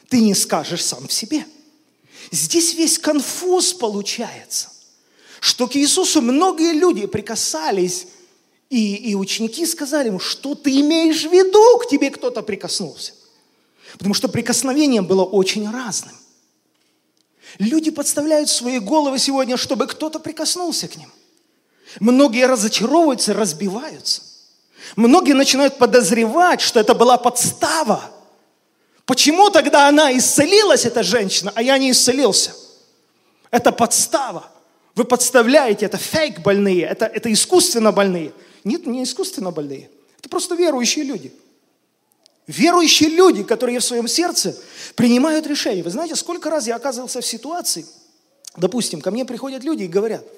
[0.09, 1.43] ты не скажешь сам в себе.
[2.29, 4.69] Здесь весь конфуз получается,
[5.41, 8.05] что к Иисусу многие люди прикасались,
[8.69, 13.13] и, и ученики сказали ему, что ты имеешь в виду, к тебе кто-то прикоснулся.
[13.93, 16.15] Потому что прикосновение было очень разным.
[17.57, 21.11] Люди подставляют свои головы сегодня, чтобы кто-то прикоснулся к ним.
[21.99, 24.21] Многие разочаровываются, разбиваются.
[24.95, 28.11] Многие начинают подозревать, что это была подстава.
[29.05, 32.55] Почему тогда она исцелилась, эта женщина, а я не исцелился?
[33.49, 34.50] Это подстава.
[34.95, 38.33] Вы подставляете, это фейк больные, это, это искусственно больные.
[38.63, 39.89] Нет, не искусственно больные.
[40.19, 41.33] Это просто верующие люди.
[42.47, 44.57] Верующие люди, которые в своем сердце
[44.95, 45.83] принимают решения.
[45.83, 47.85] Вы знаете, сколько раз я оказывался в ситуации,
[48.57, 50.25] допустим, ко мне приходят люди и говорят–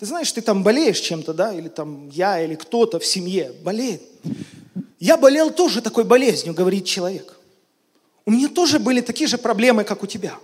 [0.00, 4.00] ты знаешь, ты там болеешь чем-то, да, или там я, или кто-то в семье болеет.
[4.98, 7.38] Я болел тоже такой болезнью, говорит человек.
[8.24, 10.38] У меня тоже были такие же проблемы, как у тебя.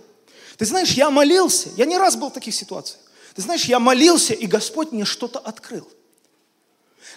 [0.57, 2.99] Ты знаешь, я молился, я не раз был в таких ситуациях.
[3.37, 5.87] Ты знаешь, я молился, и Господь мне что-то открыл.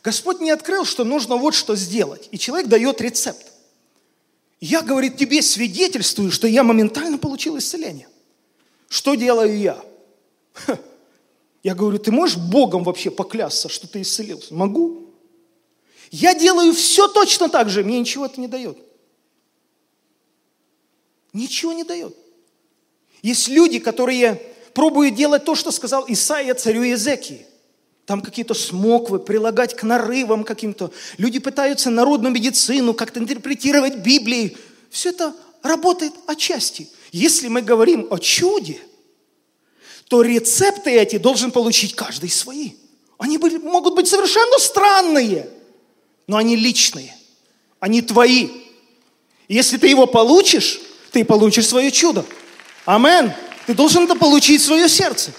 [0.03, 2.29] Господь мне открыл, что нужно вот что сделать.
[2.31, 3.47] И человек дает рецепт.
[4.61, 8.07] Я, говорит, тебе свидетельствую, что я моментально получил исцеление.
[8.91, 9.83] Что делаю я?
[11.63, 14.53] Я говорю, ты можешь Богом вообще поклясться, что ты исцелился?
[14.53, 15.15] Могу.
[16.11, 18.77] Я делаю все точно так же, мне ничего это не дает.
[21.33, 22.15] Ничего не дает.
[23.23, 27.47] Есть люди, которые пробуют делать то, что сказал Исаия царю Езекии.
[28.07, 30.91] Там какие-то смоквы, прилагать к нарывам каким-то.
[31.19, 34.57] Люди пытаются народную медицину как-то интерпретировать Библии.
[34.91, 36.89] Все это работает отчасти.
[37.13, 38.81] Если мы говорим о чуде–
[40.11, 42.73] то рецепты эти должен получить каждый свои.
[43.17, 45.49] Они были, могут быть совершенно странные,
[46.27, 47.17] но они личные,
[47.79, 48.49] они твои.
[49.47, 50.81] Если ты его получишь,
[51.13, 52.27] ты получишь свое чудо.
[52.87, 53.33] Амен.
[53.71, 55.31] Ты должен это получить свое сердце.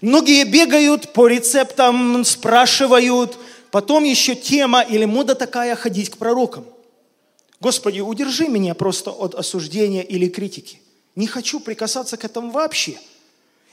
[0.00, 3.38] Многие бегают по рецептам, спрашивают.
[3.70, 6.64] Потом еще тема или мода такая ходить к пророкам.
[7.60, 10.80] Господи, удержи меня просто от осуждения или критики.
[11.16, 12.98] Не хочу прикасаться к этому вообще.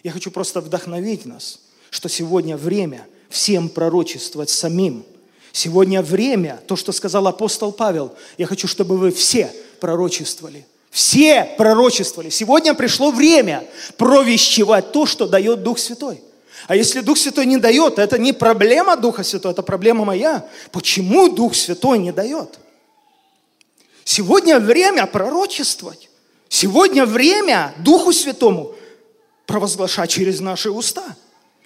[0.04, 5.06] Я хочу просто вдохновить нас, что сегодня время всем пророчествовать самим.
[5.54, 9.50] Сегодня время, то, что сказал апостол Павел, я хочу, чтобы вы все
[9.80, 10.66] пророчествовали.
[10.96, 12.30] Все пророчествовали.
[12.30, 13.68] Сегодня пришло время
[13.98, 16.22] провещевать то, что дает Дух Святой.
[16.68, 20.50] А если Дух Святой не дает, это не проблема Духа Святого, это проблема моя.
[20.72, 22.60] Почему Дух Святой не дает?
[24.06, 26.10] Сегодня время пророчествовать.
[26.48, 28.74] Сегодня время Духу Святому
[29.48, 31.18] провозглашать через наши уста.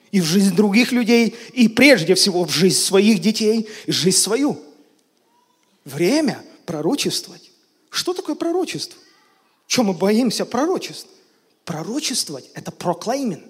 [0.09, 4.59] И в жизнь других людей, и прежде всего в жизнь своих детей, и жизнь свою.
[5.85, 7.51] Время пророчествовать.
[7.91, 8.99] Что такое пророчество?
[9.69, 11.07] Чем мы боимся пророчеств?
[11.63, 13.43] Пророчествовать– это проклеймин.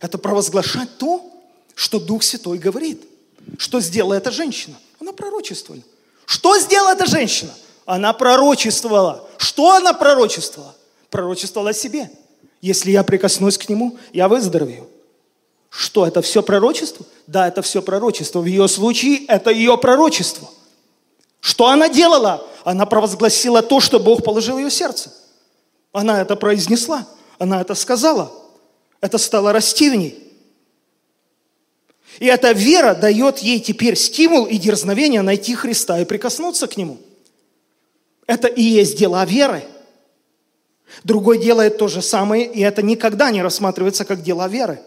[0.00, 1.28] Это провозглашать то,
[1.74, 3.02] что Дух Святой говорит.
[3.58, 4.76] Что сделала эта женщина?
[5.00, 5.82] Она пророчествовала.
[6.26, 7.52] Что сделала эта женщина?
[7.86, 9.28] Она пророчествовала.
[9.36, 10.76] Что она пророчествовала?
[11.10, 12.08] Пророчествовала себе.
[12.60, 14.88] Если я прикоснусь к нему, я выздоровею.
[15.70, 17.04] Что, это все пророчество?
[17.26, 18.38] Да, это все пророчество.
[18.38, 20.48] В ее случае это ее пророчество.
[21.40, 22.46] Что она делала?
[22.62, 25.12] Она провозгласила то, что Бог положил в ее сердце.
[25.98, 27.06] Она это произнесла,
[27.38, 28.32] она это сказала.
[29.00, 30.32] Это стало расти в ней.
[32.18, 36.98] И эта вера дает ей теперь стимул и дерзновение найти Христа и прикоснуться к Нему.
[38.26, 39.64] Это и есть дела веры–
[41.04, 44.80] Другой делает то же самое, и это никогда не рассматривается как дела веры.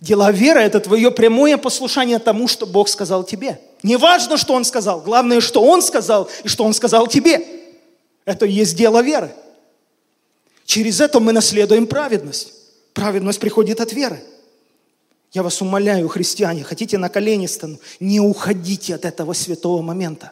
[0.00, 3.60] Дела веры– это твое прямое послушание тому, что Бог сказал тебе.
[3.82, 5.00] Не важно, что Он сказал.
[5.00, 7.46] Главное, что Он сказал и что Он сказал тебе.
[8.24, 9.32] Это и есть дело веры.
[10.64, 12.52] Через это мы наследуем праведность.
[12.92, 14.22] Праведность приходит от веры.
[15.32, 20.30] Я вас умоляю, христиане, хотите на колени стану, не уходите от этого святого момента.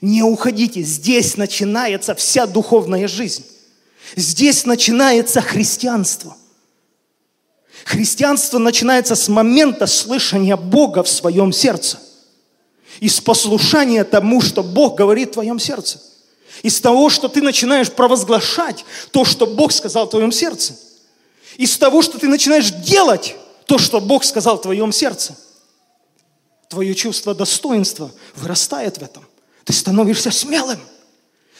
[0.00, 0.82] Не уходите.
[0.82, 3.44] Здесь начинается вся духовная жизнь.
[4.16, 6.36] Здесь начинается христианство.
[7.84, 11.98] Христианство начинается с момента слышания Бога в своем сердце.
[13.00, 16.00] Из послушания тому, что Бог говорит в твоем сердце.
[16.62, 20.76] Из того, что ты начинаешь провозглашать то, что Бог сказал в твоем сердце.
[21.56, 23.36] Из того, что ты начинаешь делать
[23.66, 25.36] то, что Бог сказал в твоем сердце.
[26.68, 29.24] Твое чувство достоинства вырастает в этом.
[29.64, 30.80] Ты становишься смелым.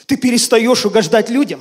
[0.07, 1.61] Ты перестаешь угождать людям.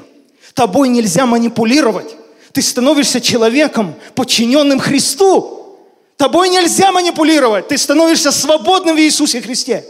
[0.53, 2.15] Тобой нельзя манипулировать.
[2.53, 5.77] Ты становишься человеком, подчиненным Христу.
[6.15, 7.67] Тобой нельзя манипулировать.
[7.67, 9.85] Ты становишься свободным в Иисусе Христе.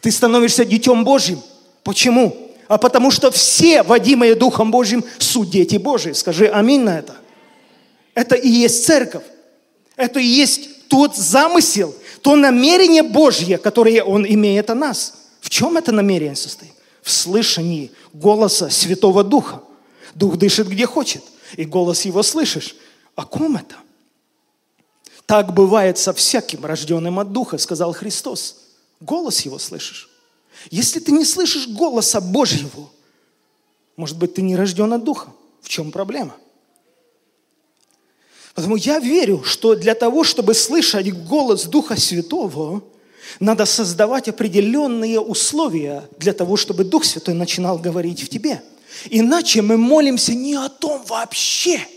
[0.00, 1.42] Ты становишься детем Божьим.
[1.82, 2.45] Почему?
[2.68, 6.12] А потому что все, водимые Духом Божьим, суть дети Божьи.
[6.12, 7.16] Скажи аминь на это.
[8.14, 9.24] Это и есть церковь.
[9.96, 15.14] Это и есть тот замысел, то намерение Божье, которое Он имеет о нас.
[15.40, 16.72] В чем это намерение состоит?
[17.02, 19.62] В слышании голоса Святого Духа.
[20.14, 21.22] Дух дышит где хочет,
[21.56, 22.76] и голос Его слышишь.
[23.14, 23.76] О ком это?
[25.26, 28.56] Так бывает со всяким рожденным от Духа, сказал Христос.
[29.00, 30.08] Голос Его слышишь.
[30.70, 32.90] Если ты не слышишь голоса Божьего,
[33.96, 35.32] может быть, ты не рожден от Духа.
[35.62, 36.36] В чем проблема?
[38.54, 42.82] Поэтому я верю, что для того, чтобы слышать голос Духа Святого,
[43.40, 48.62] надо создавать определенные условия для того, чтобы Дух Святой начинал говорить в тебе.
[49.10, 51.80] Иначе мы молимся не о том вообще–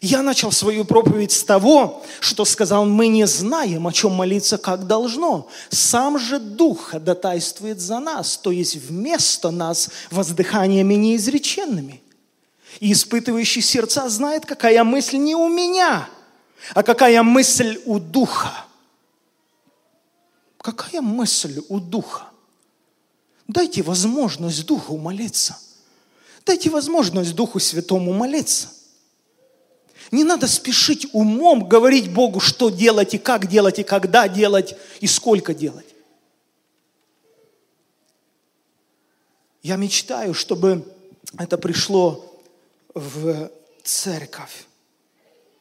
[0.00, 4.86] я начал свою проповедь с того, что сказал, мы не знаем, о чем молиться, как
[4.86, 5.48] должно.
[5.68, 12.02] Сам же Дух ходатайствует за нас, то есть вместо нас воздыханиями неизреченными.
[12.78, 16.08] И испытывающий сердца знает, какая мысль не у меня,
[16.72, 18.64] а какая мысль у Духа.
[20.58, 22.28] Какая мысль у Духа?
[23.48, 25.58] Дайте возможность Духу молиться.
[26.46, 28.68] Дайте возможность Духу Святому молиться.
[30.10, 35.06] Не надо спешить умом говорить Богу, что делать и как делать, и когда делать, и
[35.06, 35.86] сколько делать.
[39.62, 40.84] Я мечтаю, чтобы
[41.38, 42.40] это пришло
[42.94, 43.50] в
[43.84, 44.66] церковь,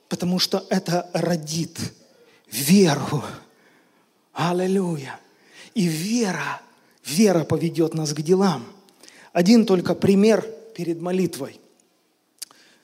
[0.07, 1.77] потому что это родит
[2.49, 3.23] веру.
[4.33, 5.19] Аллилуйя.
[5.75, 6.61] И вера,
[7.05, 8.65] вера поведет нас к делам.
[9.31, 10.41] Один только пример
[10.75, 11.59] перед молитвой.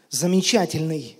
[0.09, 1.18] Замечательный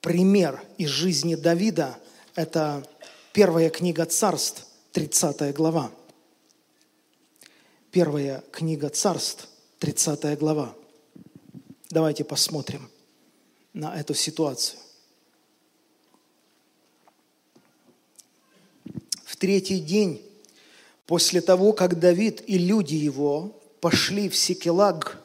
[0.00, 1.98] пример из жизни Давида–
[2.34, 2.86] это
[3.32, 5.90] первая книга царств, 30 глава.
[7.90, 9.48] Первая книга царств,
[9.80, 10.74] 30 глава.
[11.90, 12.90] Давайте посмотрим
[13.72, 14.78] на эту ситуацию.
[19.24, 20.22] В третий день
[21.06, 25.18] после того, как Давид и люди его пошли в Секелаг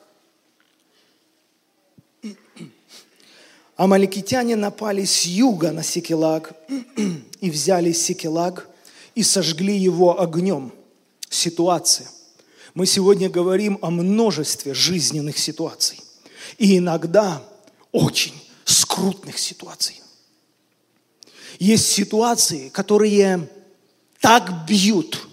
[3.75, 6.53] Амаликитяне напали с юга на Секелаг
[7.41, 8.69] и взяли Секелаг
[9.15, 10.71] и сожгли его огнем.
[11.29, 12.07] Ситуация.
[12.75, 15.99] Мы сегодня говорим о множестве жизненных ситуаций.
[16.57, 17.41] И иногда
[17.91, 18.33] очень
[18.65, 20.01] скрутных ситуаций.
[21.59, 23.49] Есть ситуации, которые
[24.19, 25.27] так бьют.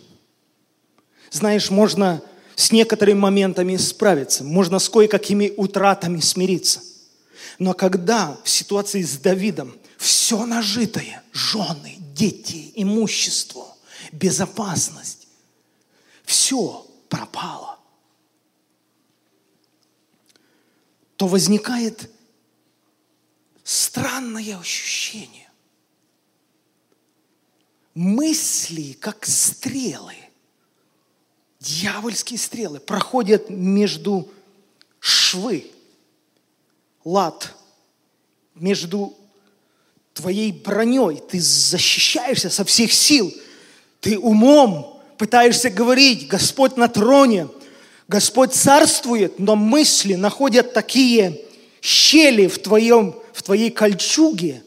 [1.30, 2.22] Знаешь, можно
[2.57, 6.80] с некоторыми моментами справиться, можно с кое-какими утратами смириться.
[7.59, 13.76] Но когда в ситуации с Давидом все нажитое, жены, дети, имущество,
[14.12, 15.28] безопасность,
[16.24, 17.78] все пропало,
[21.16, 22.11] то возникает
[23.64, 25.51] странное ощущение.
[27.94, 30.14] Мысли, как стрелы,
[31.59, 34.32] дьявольские стрелы, проходят между
[34.98, 35.70] швы
[37.05, 37.55] лад
[38.55, 39.14] между
[40.14, 41.22] твоей броней.
[41.28, 43.32] Ты защищаешься со всех сил.
[44.01, 47.48] Ты умом пытаешься говорить, Господь на троне,
[48.09, 51.44] Господь царствует, но мысли находят такие
[51.80, 54.64] щели в, твоем, в твоей кольчуге,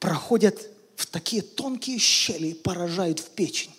[0.00, 0.58] проходят
[0.96, 3.70] в такие тонкие щели и поражают в печень.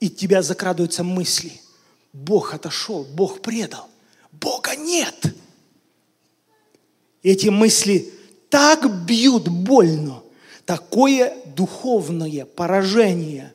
[0.00, 1.60] И тебя закрадываются мысли.
[2.12, 3.88] Бог отошел, Бог предал.
[4.32, 5.34] Бога нет.
[7.26, 8.14] Эти мысли
[8.50, 10.22] так бьют больно,
[10.64, 13.52] такое духовное поражение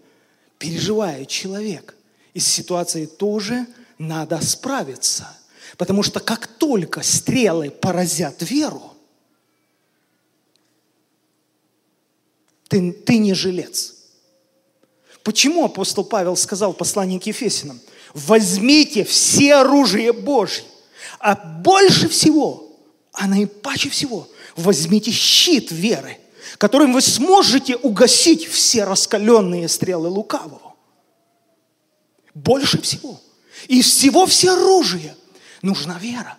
[0.57, 1.95] переживает человек.
[2.33, 3.65] И с ситуацией тоже
[3.97, 5.37] надо справиться.
[5.77, 8.93] Потому что как только стрелы поразят веру,
[12.67, 13.95] ты, ты не жилец.
[15.23, 17.79] Почему апостол Павел сказал послании к Ефесинам,
[18.13, 20.65] возьмите все оружие Божье,
[21.19, 22.70] а больше всего,
[23.13, 26.17] а наипаче всего, возьмите щит веры,
[26.57, 30.75] которым вы сможете угасить все раскаленные стрелы лукавого.
[32.33, 33.19] Больше всего.
[33.67, 35.15] Из всего все оружие
[35.61, 36.37] нужна вера.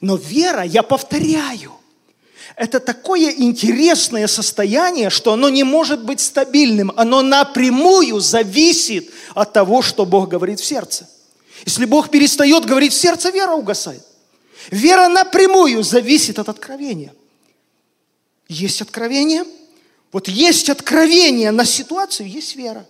[0.00, 1.72] Но вера, я повторяю,
[2.56, 6.92] это такое интересное состояние, что оно не может быть стабильным.
[6.96, 11.08] Оно напрямую зависит от того, что Бог говорит в сердце.
[11.64, 14.02] Если Бог перестает говорить в сердце, вера угасает.
[14.70, 17.14] Вера напрямую зависит от откровения.
[18.48, 19.44] Есть откровение.
[20.12, 22.86] Вот есть откровение на ситуацию, есть вера.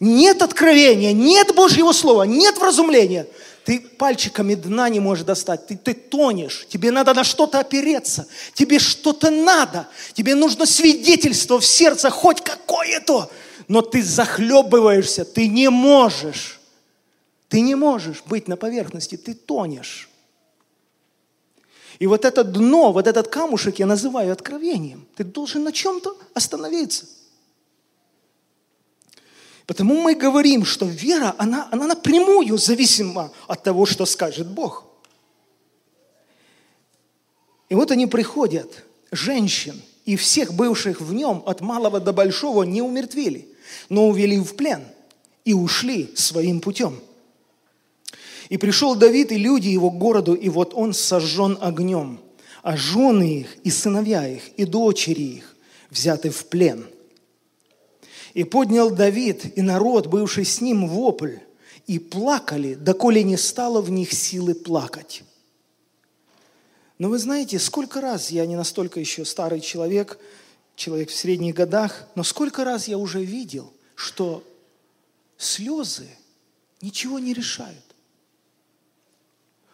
[0.00, 3.26] Нет откровения, нет Божьего Слова, нет вразумления–
[3.64, 8.78] ты пальчиками дна не можешь достать, ты, ты тонешь, тебе надо на что-то опереться, тебе
[8.78, 13.30] что-то надо, тебе нужно свидетельство в сердце, хоть какое-то,
[13.68, 16.60] но ты захлебываешься, ты не можешь,
[17.48, 20.08] ты не можешь быть на поверхности, ты тонешь.
[22.02, 25.06] И вот это дно, вот этот камушек я называю откровением.
[25.14, 27.06] Ты должен на чем-то остановиться–
[29.66, 34.84] Потому мы говорим, что вера, она, она напрямую зависима от того, что скажет Бог.
[37.68, 42.82] И вот они приходят, женщин, и всех бывших в нем от малого до большого не
[42.82, 43.48] умертвили,
[43.88, 44.84] но увели в плен
[45.44, 47.00] и ушли своим путем.
[48.48, 52.20] И пришел Давид и люди его к городу, и вот он сожжен огнем,
[52.62, 55.56] а жены их, и сыновья их, и дочери их
[55.90, 56.86] взяты в плен–
[58.34, 61.38] и поднял Давид и народ, бывший с ним, вопль,
[61.86, 65.22] и плакали, доколе не стало в них силы плакать.
[66.98, 70.18] Но вы знаете, сколько раз, я не настолько еще старый человек,
[70.76, 74.44] человек в средних годах, но сколько раз я уже видел, что
[75.36, 76.08] слезы
[76.80, 77.91] ничего не решают.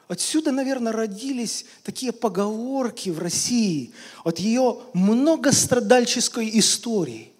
[0.09, 3.93] Отсюда, наверное, родились такие поговорки в России
[4.25, 7.31] от ее многострадальческой истории.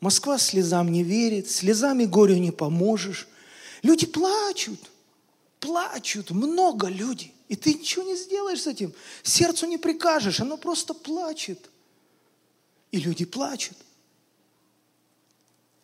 [0.00, 3.28] Москва слезам не верит, слезами горю не поможешь.
[3.82, 4.80] Люди плачут,
[5.60, 7.32] плачут, много людей.
[7.48, 8.92] И ты ничего не сделаешь с этим.
[9.22, 11.70] Сердцу не прикажешь, оно просто плачет.
[12.90, 13.76] И люди плачут.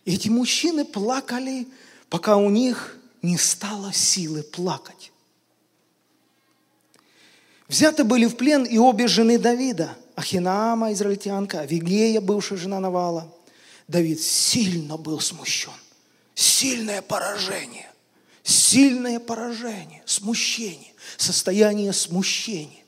[0.04, 1.68] И эти мужчины плакали,
[2.10, 5.11] пока у них не стало силы плакать.
[7.72, 13.32] Взяты были в плен и обе жены Давида, Ахинаама, израильтянка, Авигея, бывшая жена Навала–
[13.88, 15.72] Давид сильно был смущен.
[16.34, 17.90] Сильное поражение.
[18.42, 22.82] Сильное поражение, смущение, состояние смущения.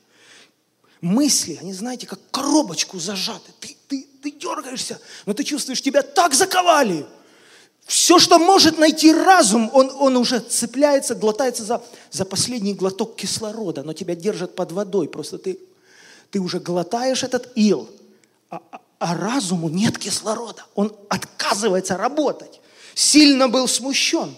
[0.99, 3.51] Мысли, они, знаете, как коробочку зажаты.
[3.59, 7.05] Ты, ты, ты дергаешься, но ты чувствуешь, тебя так заковали.
[7.85, 13.83] Все, что может найти разум, он, он уже цепляется, глотается за, за последний глоток кислорода,
[13.83, 15.07] но тебя держат под водой.
[15.07, 15.59] Просто ты,
[16.31, 17.87] ты уже глотаешь этот ил,
[18.49, 20.65] а, а а разуму нет кислорода.
[20.73, 22.61] Он отказывается работать.
[22.93, 24.35] Сильно был смущен,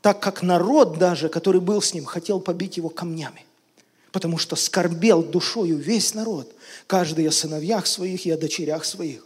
[0.00, 3.44] так как народ даже, который был с ним, хотел побить его камнями.
[4.10, 6.52] Потому что скорбел душою весь народ,
[6.86, 9.24] каждый о сыновьях своих и о дочерях своих.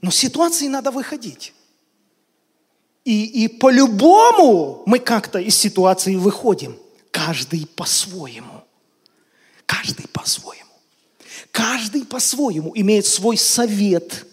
[0.00, 1.52] Но ситуации надо выходить.
[3.04, 6.76] И, и по-любому мы как-то из ситуации выходим.
[7.10, 8.64] Каждый по-своему.
[9.66, 10.70] Каждый по-своему.
[11.50, 14.26] Каждый по-своему имеет свой совет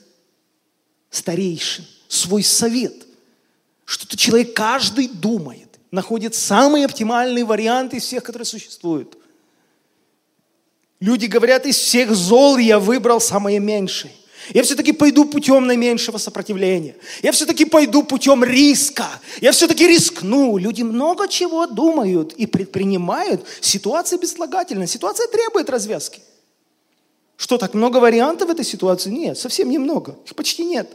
[1.10, 2.94] старейшин, свой совет.
[3.86, 9.18] Что-то человек каждый думает, находит самый оптимальный вариант из всех, которые существуют.
[11.00, 14.14] Люди говорят, из всех зол я выбрал самое меньшее.
[14.54, 16.96] Я все-таки пойду путем наименьшего сопротивления.
[17.22, 19.08] Я все-таки пойду путем риска.
[19.42, 20.58] Я все-таки рискну.
[20.58, 23.46] Люди много чего думают и предпринимают.
[23.62, 24.88] Ситуация безотлагательна.
[24.88, 26.22] Ситуация требует развязки.
[27.36, 29.12] Что, так много вариантов в этой ситуации?
[29.12, 30.18] Нет, совсем немного.
[30.26, 30.92] Их почти нет.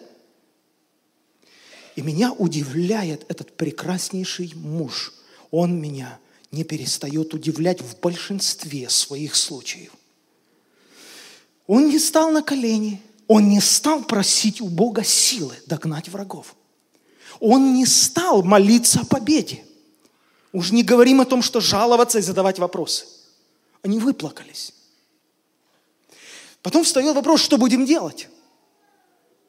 [1.94, 5.12] И меня удивляет этот прекраснейший муж.
[5.50, 6.18] Он меня
[6.50, 9.92] не перестает удивлять в большинстве своих случаев.
[11.66, 13.00] Он не стал на колени,
[13.32, 16.54] он не стал просить у Бога силы догнать врагов.
[17.40, 19.64] Он не стал молиться о победе.
[20.52, 23.06] Уж не говорим о том, что жаловаться и задавать вопросы.
[23.80, 24.74] Они выплакались.
[26.60, 28.28] Потом встает вопрос, что будем делать?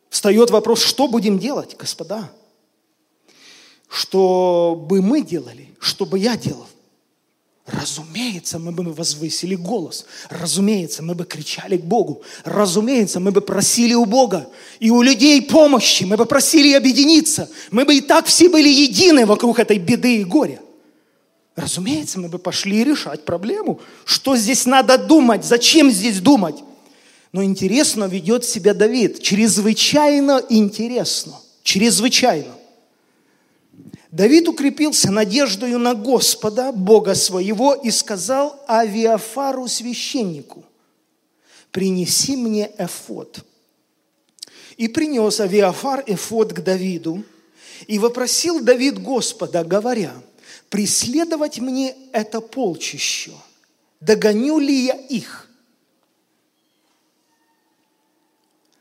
[0.09, 2.31] Встает вопрос, что будем делать, господа?
[3.89, 6.67] Что бы мы делали, что бы я делал?
[7.65, 10.05] Разумеется, мы бы возвысили голос.
[10.29, 12.21] Разумеется, мы бы кричали к Богу.
[12.43, 14.49] Разумеется, мы бы просили у Бога
[14.79, 16.03] и у людей помощи.
[16.03, 17.49] Мы бы просили объединиться.
[17.71, 20.59] Мы бы и так все были едины вокруг этой беды и горя.
[21.55, 23.79] Разумеется, мы бы пошли решать проблему.
[24.05, 25.45] Что здесь надо думать?
[25.45, 26.63] Зачем здесь думать?
[27.31, 29.21] Но интересно ведет себя Давид.
[29.21, 31.33] Чрезвычайно интересно.
[31.63, 32.53] Чрезвычайно.
[34.13, 40.63] Давид укрепился надеждою на Господа, Бога своего, и сказал Авиафару священнику,
[41.71, 43.43] принеси мне эфот.
[44.77, 47.23] И принес Авиафар эфот к Давиду,
[47.87, 50.13] и вопросил Давид Господа, говоря,
[50.69, 53.31] преследовать мне это полчище,
[53.99, 55.49] догоню ли я их?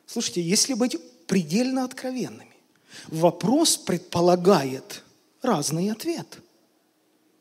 [0.04, 2.54] Слушайте, если быть предельно откровенными,
[3.08, 5.01] вопрос предполагает–
[5.42, 6.38] разный ответ.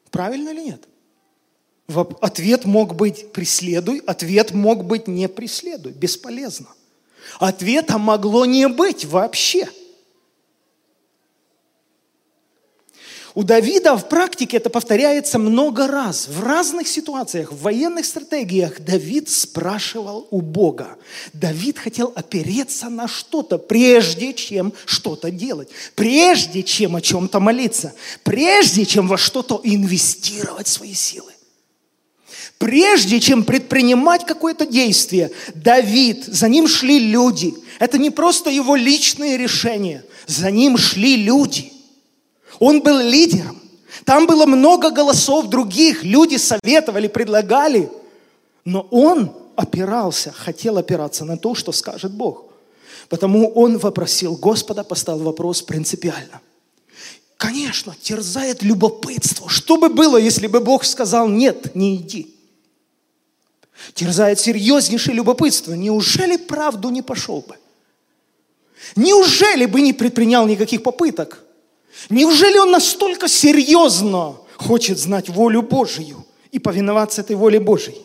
[0.09, 0.87] Правильно или нет?
[2.21, 6.67] Ответ мог быть «преследуй», ответ мог быть «не преследуй», бесполезно.
[7.39, 9.69] Ответа могло не быть вообще–
[13.33, 16.27] У Давида в практике это повторяется много раз.
[16.27, 20.97] В разных ситуациях, в военных стратегиях Давид спрашивал у Бога.
[21.31, 25.69] Давид хотел опереться на что-то, прежде чем что-то делать.
[25.95, 27.93] Прежде чем о чем-то молиться.
[28.23, 31.31] Прежде чем во что-то инвестировать свои силы.
[32.57, 37.53] Прежде чем предпринимать какое-то действие, Давид, за ним шли люди.
[37.79, 40.03] Это не просто его личные решения.
[40.27, 41.71] За ним шли люди–
[42.61, 43.59] он был лидером.
[44.05, 46.03] Там было много голосов других.
[46.03, 47.91] Люди советовали, предлагали.
[48.65, 52.45] Но он опирался, хотел опираться на то, что скажет Бог.
[53.09, 56.39] Потому он вопросил Господа, поставил вопрос принципиально.
[57.35, 59.49] Конечно, терзает любопытство.
[59.49, 62.35] Что бы было, если бы Бог сказал, нет, не иди?
[63.95, 65.73] Терзает серьезнейшее любопытство.
[65.73, 67.55] Неужели правду не пошел бы?
[68.95, 71.43] Неужели бы не предпринял никаких попыток?
[72.09, 78.01] Неужели он настолько серьезно хочет знать волю Божию и повиноваться этой воле Божьей?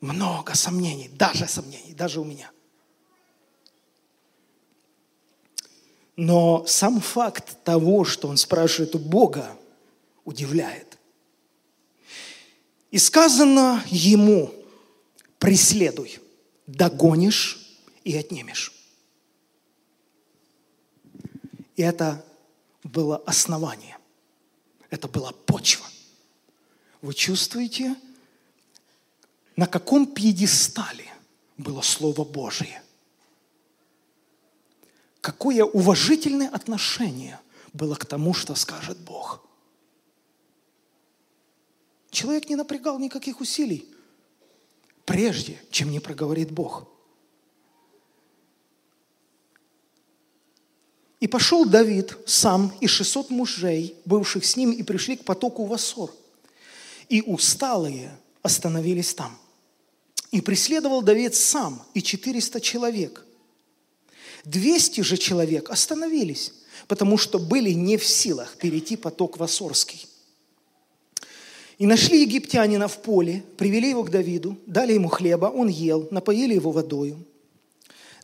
[0.00, 2.50] Много сомнений, даже сомнений, даже у меня.
[6.16, 9.56] Но сам факт того, что он спрашивает у Бога,
[10.24, 10.98] удивляет.
[12.90, 14.52] И сказано ему,
[15.38, 16.18] преследуй,
[16.66, 18.72] догонишь и отнимешь.
[21.76, 22.24] И это
[22.82, 23.98] было основание.
[24.90, 25.86] Это была почва.
[27.02, 27.96] Вы чувствуете,
[29.56, 31.06] на каком пьедестале
[31.56, 32.82] было Слово Божие?
[35.20, 37.40] Какое уважительное отношение
[37.72, 39.44] было к тому, что скажет Бог?
[42.10, 43.86] Человек не напрягал никаких усилий,
[45.04, 46.88] прежде чем не проговорит Бог–
[51.20, 56.12] И пошел Давид сам и 600 мужей, бывших с ним, и пришли к потоку Васор.
[57.08, 59.36] И усталые остановились там.
[60.30, 63.24] И преследовал Давид сам и 400 человек.
[64.44, 66.52] 200 же человек остановились,
[66.86, 70.06] потому что были не в силах перейти поток Васорский.
[71.78, 76.54] И нашли египтянина в поле, привели его к Давиду, дали ему хлеба, он ел, напоили
[76.54, 77.24] его водою.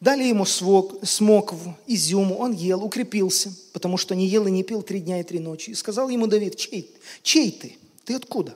[0.05, 4.83] Дали ему свок, смокву, изюму, он ел, укрепился, потому что не ел и не пил
[4.83, 5.71] три дня и три ночи.
[5.71, 7.79] И сказал ему Давид, чей, чей ты?
[8.05, 8.55] Ты откуда?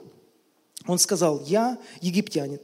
[0.85, 2.59] Он сказал, я египтянин,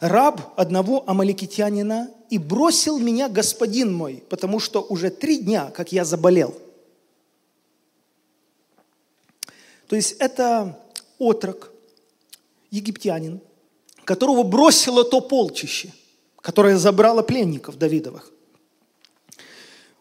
[0.00, 6.04] раб одного амаликитянина, и бросил меня господин мой, потому что уже три дня, как я
[6.04, 6.54] заболел.
[9.88, 10.78] То есть это
[11.18, 11.72] отрок,
[12.70, 13.40] египтянин,
[14.04, 15.94] которого бросило то полчище–
[16.42, 18.30] которая забрала пленников Давидовых.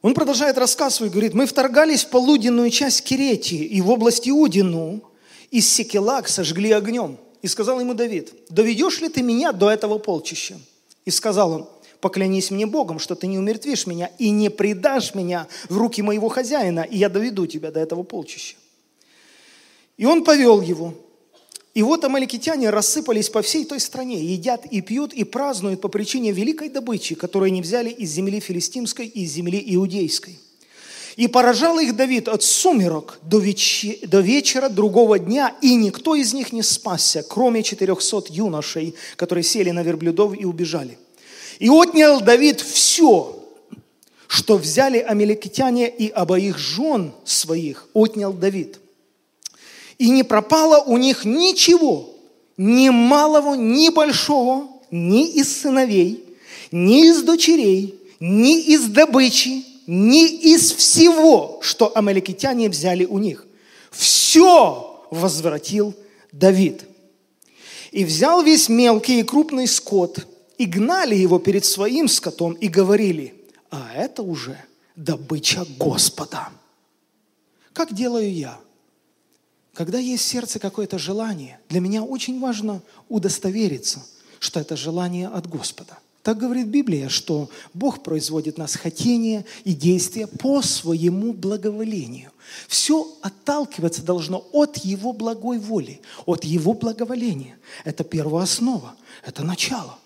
[0.02, 5.04] Он продолжает рассказ свой, говорит, мы вторгались в полуденную часть Кирети и в область Иудину,
[5.52, 7.18] из Секелак сожгли огнем.
[7.42, 10.60] И сказал ему Давид, доведешь ли ты меня до этого полчища?
[11.06, 11.70] И сказал он,
[12.00, 16.30] поклянись мне Богом, что ты не умертвишь меня и не предашь меня в руки моего
[16.30, 18.56] хозяина, и я доведу тебя до этого полчища.
[19.98, 20.96] И он повел его,
[21.74, 26.32] и вот амаликитяне рассыпались по всей той стране, едят и пьют и празднуют по причине
[26.32, 30.38] великой добычи, которую они взяли из земли филистимской и из земли иудейской.
[31.16, 36.34] И поражал их Давид от сумерок до, вечи, до вечера другого дня, и никто из
[36.34, 40.98] них не спасся, кроме 400 юношей, которые сели на верблюдов и убежали.
[41.60, 43.38] И отнял Давид все,
[44.28, 48.80] что взяли амеликитяне и обоих жен своих, отнял Давид.
[50.02, 52.10] И не пропало у них ничего,
[52.58, 56.26] ни малого, ни большого, ни из сыновей,
[56.72, 63.46] ни из дочерей, ни из добычи, ни из всего, что амаликитяне взяли у них.
[63.92, 65.94] Все возвратил
[66.32, 66.82] Давид.
[67.92, 70.26] И взял весь мелкий и крупный скот,
[70.58, 73.36] и гнали его перед своим скотом, и говорили,
[73.70, 74.58] а это уже
[74.96, 76.50] добыча Господа.
[77.72, 78.60] Как делаю я?
[79.74, 84.06] Когда есть в сердце какое-то желание, для меня очень важно удостовериться,
[84.40, 85.98] что это желание от Господа.
[86.24, 92.32] Так говорит Библия, что Бог производит нас хотение и действия по своему благоволению.
[92.68, 97.58] Все отталкиваться должно от Его благой воли, от Его благоволения.
[97.86, 98.96] Это первооснова,
[99.26, 99.98] это начало.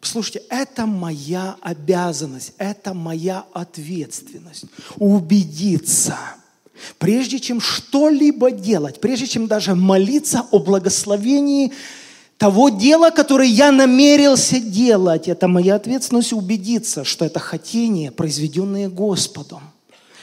[0.00, 4.66] Послушайте, это моя обязанность, это моя ответственность.
[4.98, 6.16] Убедиться–
[6.98, 11.72] Прежде чем что-либо делать, прежде чем даже молиться о благословении
[12.38, 19.62] того дела, которое я намерился делать, это моя ответственность убедиться, что это хотение, произведенное Господом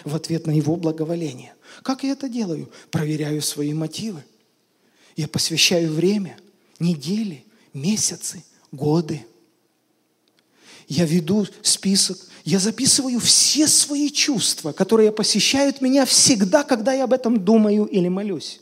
[0.03, 1.53] в ответ на Его благоволение.
[1.83, 2.71] Как я это делаю?
[2.89, 4.23] Проверяю свои мотивы.
[5.15, 6.37] Я посвящаю время,
[6.79, 9.25] недели, месяцы, годы.
[10.87, 12.17] Я веду список
[12.47, 18.07] я записываю все свои чувства, которые посещают меня всегда, когда я об этом думаю или
[18.07, 18.61] молюсь.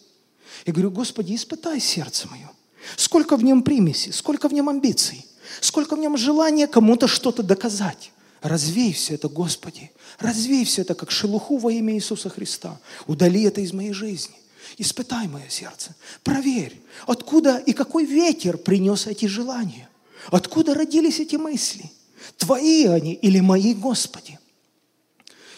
[0.66, 2.50] Я говорю, Господи, испытай сердце мое.
[2.96, 5.24] Сколько в нем примеси, сколько в нем амбиций,
[5.62, 8.12] сколько в нем желания кому-то что-то доказать.
[8.42, 9.92] Развей все это, Господи.
[10.18, 12.80] Развей все это, как шелуху во имя Иисуса Христа.
[13.06, 14.36] Удали это из моей жизни.
[14.80, 15.94] Испытай мое сердце.
[16.24, 19.88] Проверь, откуда и какой ветер принес эти желания.
[20.32, 21.92] Откуда родились эти мысли.
[22.38, 24.40] Твои они или мои, Господи?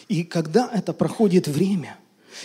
[0.08, 1.98] И когда это проходит время,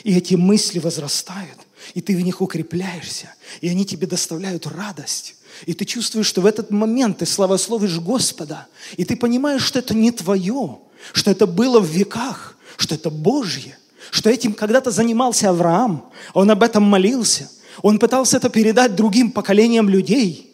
[0.03, 1.57] и эти мысли возрастают,
[1.93, 6.45] и ты в них укрепляешься, и они тебе доставляют радость, и ты чувствуешь, что в
[6.45, 8.67] этот момент ты славословишь Господа,
[8.97, 10.79] и ты понимаешь, что это не твое,
[11.13, 13.77] что это было в веках, что это Божье,
[14.11, 17.49] что этим когда-то занимался Авраам, он об этом молился,
[17.81, 20.49] он пытался это передать другим поколениям людей.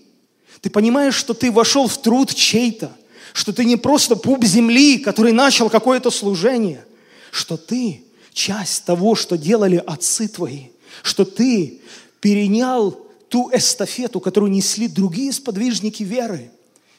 [0.62, 2.92] Ты понимаешь, что ты вошел в труд чей-то,
[3.34, 6.86] что ты не просто пуп земли, который начал какое-то служение,
[7.32, 8.04] что ты
[8.34, 10.68] часть того, что делали отцы твои,
[11.04, 11.82] что ты
[12.22, 12.92] перенял
[13.30, 16.52] ту эстафету, которую несли другие сподвижники веры.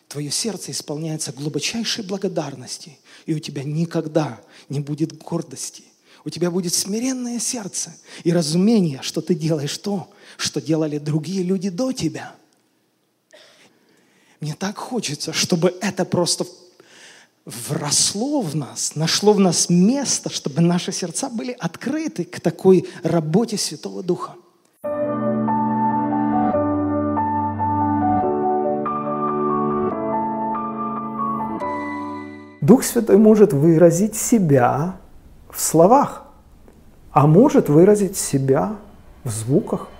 [0.09, 5.85] Твое сердце исполняется глубочайшей благодарности, и у тебя никогда не будет гордости.
[6.25, 11.71] У тебя будет смиренное сердце и разумение, что ты делаешь то, что делали другие люди
[11.71, 12.35] до тебя–
[14.41, 16.47] мне так хочется, чтобы это просто
[17.45, 23.59] вросло в нас, нашло в нас место, чтобы наши сердца были открыты к такой работе
[23.59, 24.35] Святого Духа.
[32.63, 34.97] Дух Святой может выразить себя
[35.51, 36.25] в словах,
[37.11, 38.77] а может выразить себя
[39.23, 39.89] в звуках–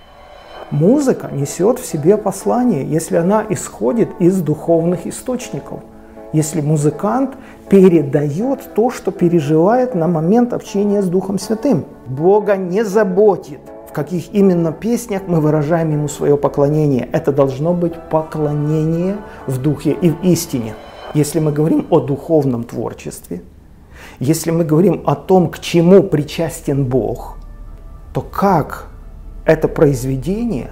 [0.71, 5.81] Музыка несет в себе послание, если она исходит из духовных источников.
[6.31, 7.35] Если музыкант
[7.69, 11.83] передает то, что переживает на момент общения с Духом Святым.
[12.07, 13.59] Бога не заботит,
[13.89, 17.09] в каких именно песнях мы выражаем Ему свое поклонение.
[17.11, 19.17] Это должно быть поклонение
[19.47, 20.75] в Духе и в истине.
[21.13, 23.41] Если мы говорим о духовном творчестве,
[24.19, 27.37] если мы говорим о том, к чему причастен Бог,
[28.13, 28.90] то как
[29.45, 30.71] это произведение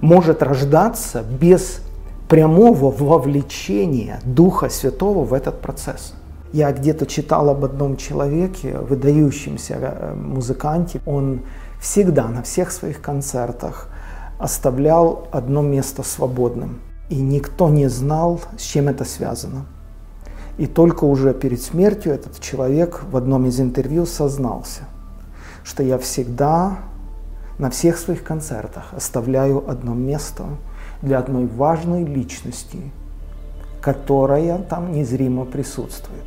[0.00, 1.80] может рождаться без
[2.28, 6.14] прямого вовлечения Духа Святого в этот процесс.
[6.52, 11.00] Я где-то читал об одном человеке, выдающемся э, музыканте.
[11.04, 11.42] Он
[11.80, 13.88] всегда на всех своих концертах
[14.38, 16.80] оставлял одно место свободным.
[17.10, 19.66] И никто не знал, с чем это связано.
[20.58, 24.82] И только уже перед смертью этот человек в одном из интервью сознался,
[25.64, 26.78] что я всегда
[27.58, 30.44] на всех своих концертах оставляю одно место
[31.02, 32.78] для одной важной личности,
[33.80, 36.24] которая там незримо присутствует.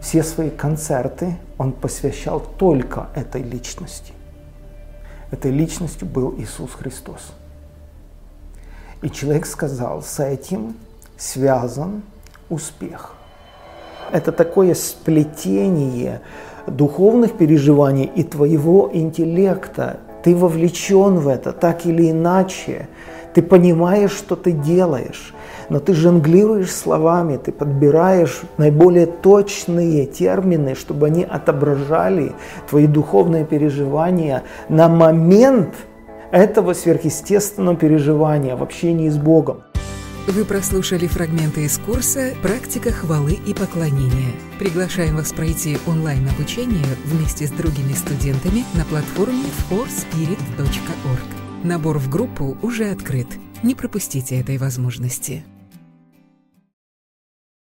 [0.00, 4.12] Все свои концерты он посвящал только этой личности.
[5.30, 7.32] Этой личностью был Иисус Христос.
[9.02, 10.74] И человек сказал, с этим
[11.16, 12.02] связан
[12.48, 13.14] успех.
[14.12, 16.20] Это такое сплетение
[16.66, 22.88] духовных переживаний и твоего интеллекта, ты вовлечен в это так или иначе.
[23.34, 25.32] Ты понимаешь, что ты делаешь,
[25.68, 32.32] но ты жонглируешь словами, ты подбираешь наиболее точные термины, чтобы они отображали
[32.68, 35.74] твои духовные переживания на момент
[36.32, 39.62] этого сверхъестественного переживания в общении с Богом.
[40.26, 44.32] Вы прослушали фрагменты из курса «Практика хвалы и поклонения».
[44.58, 51.64] Приглашаем вас пройти онлайн-обучение вместе с другими студентами на платформе forspirit.org.
[51.64, 53.28] Набор в группу уже открыт.
[53.62, 55.44] Не пропустите этой возможности.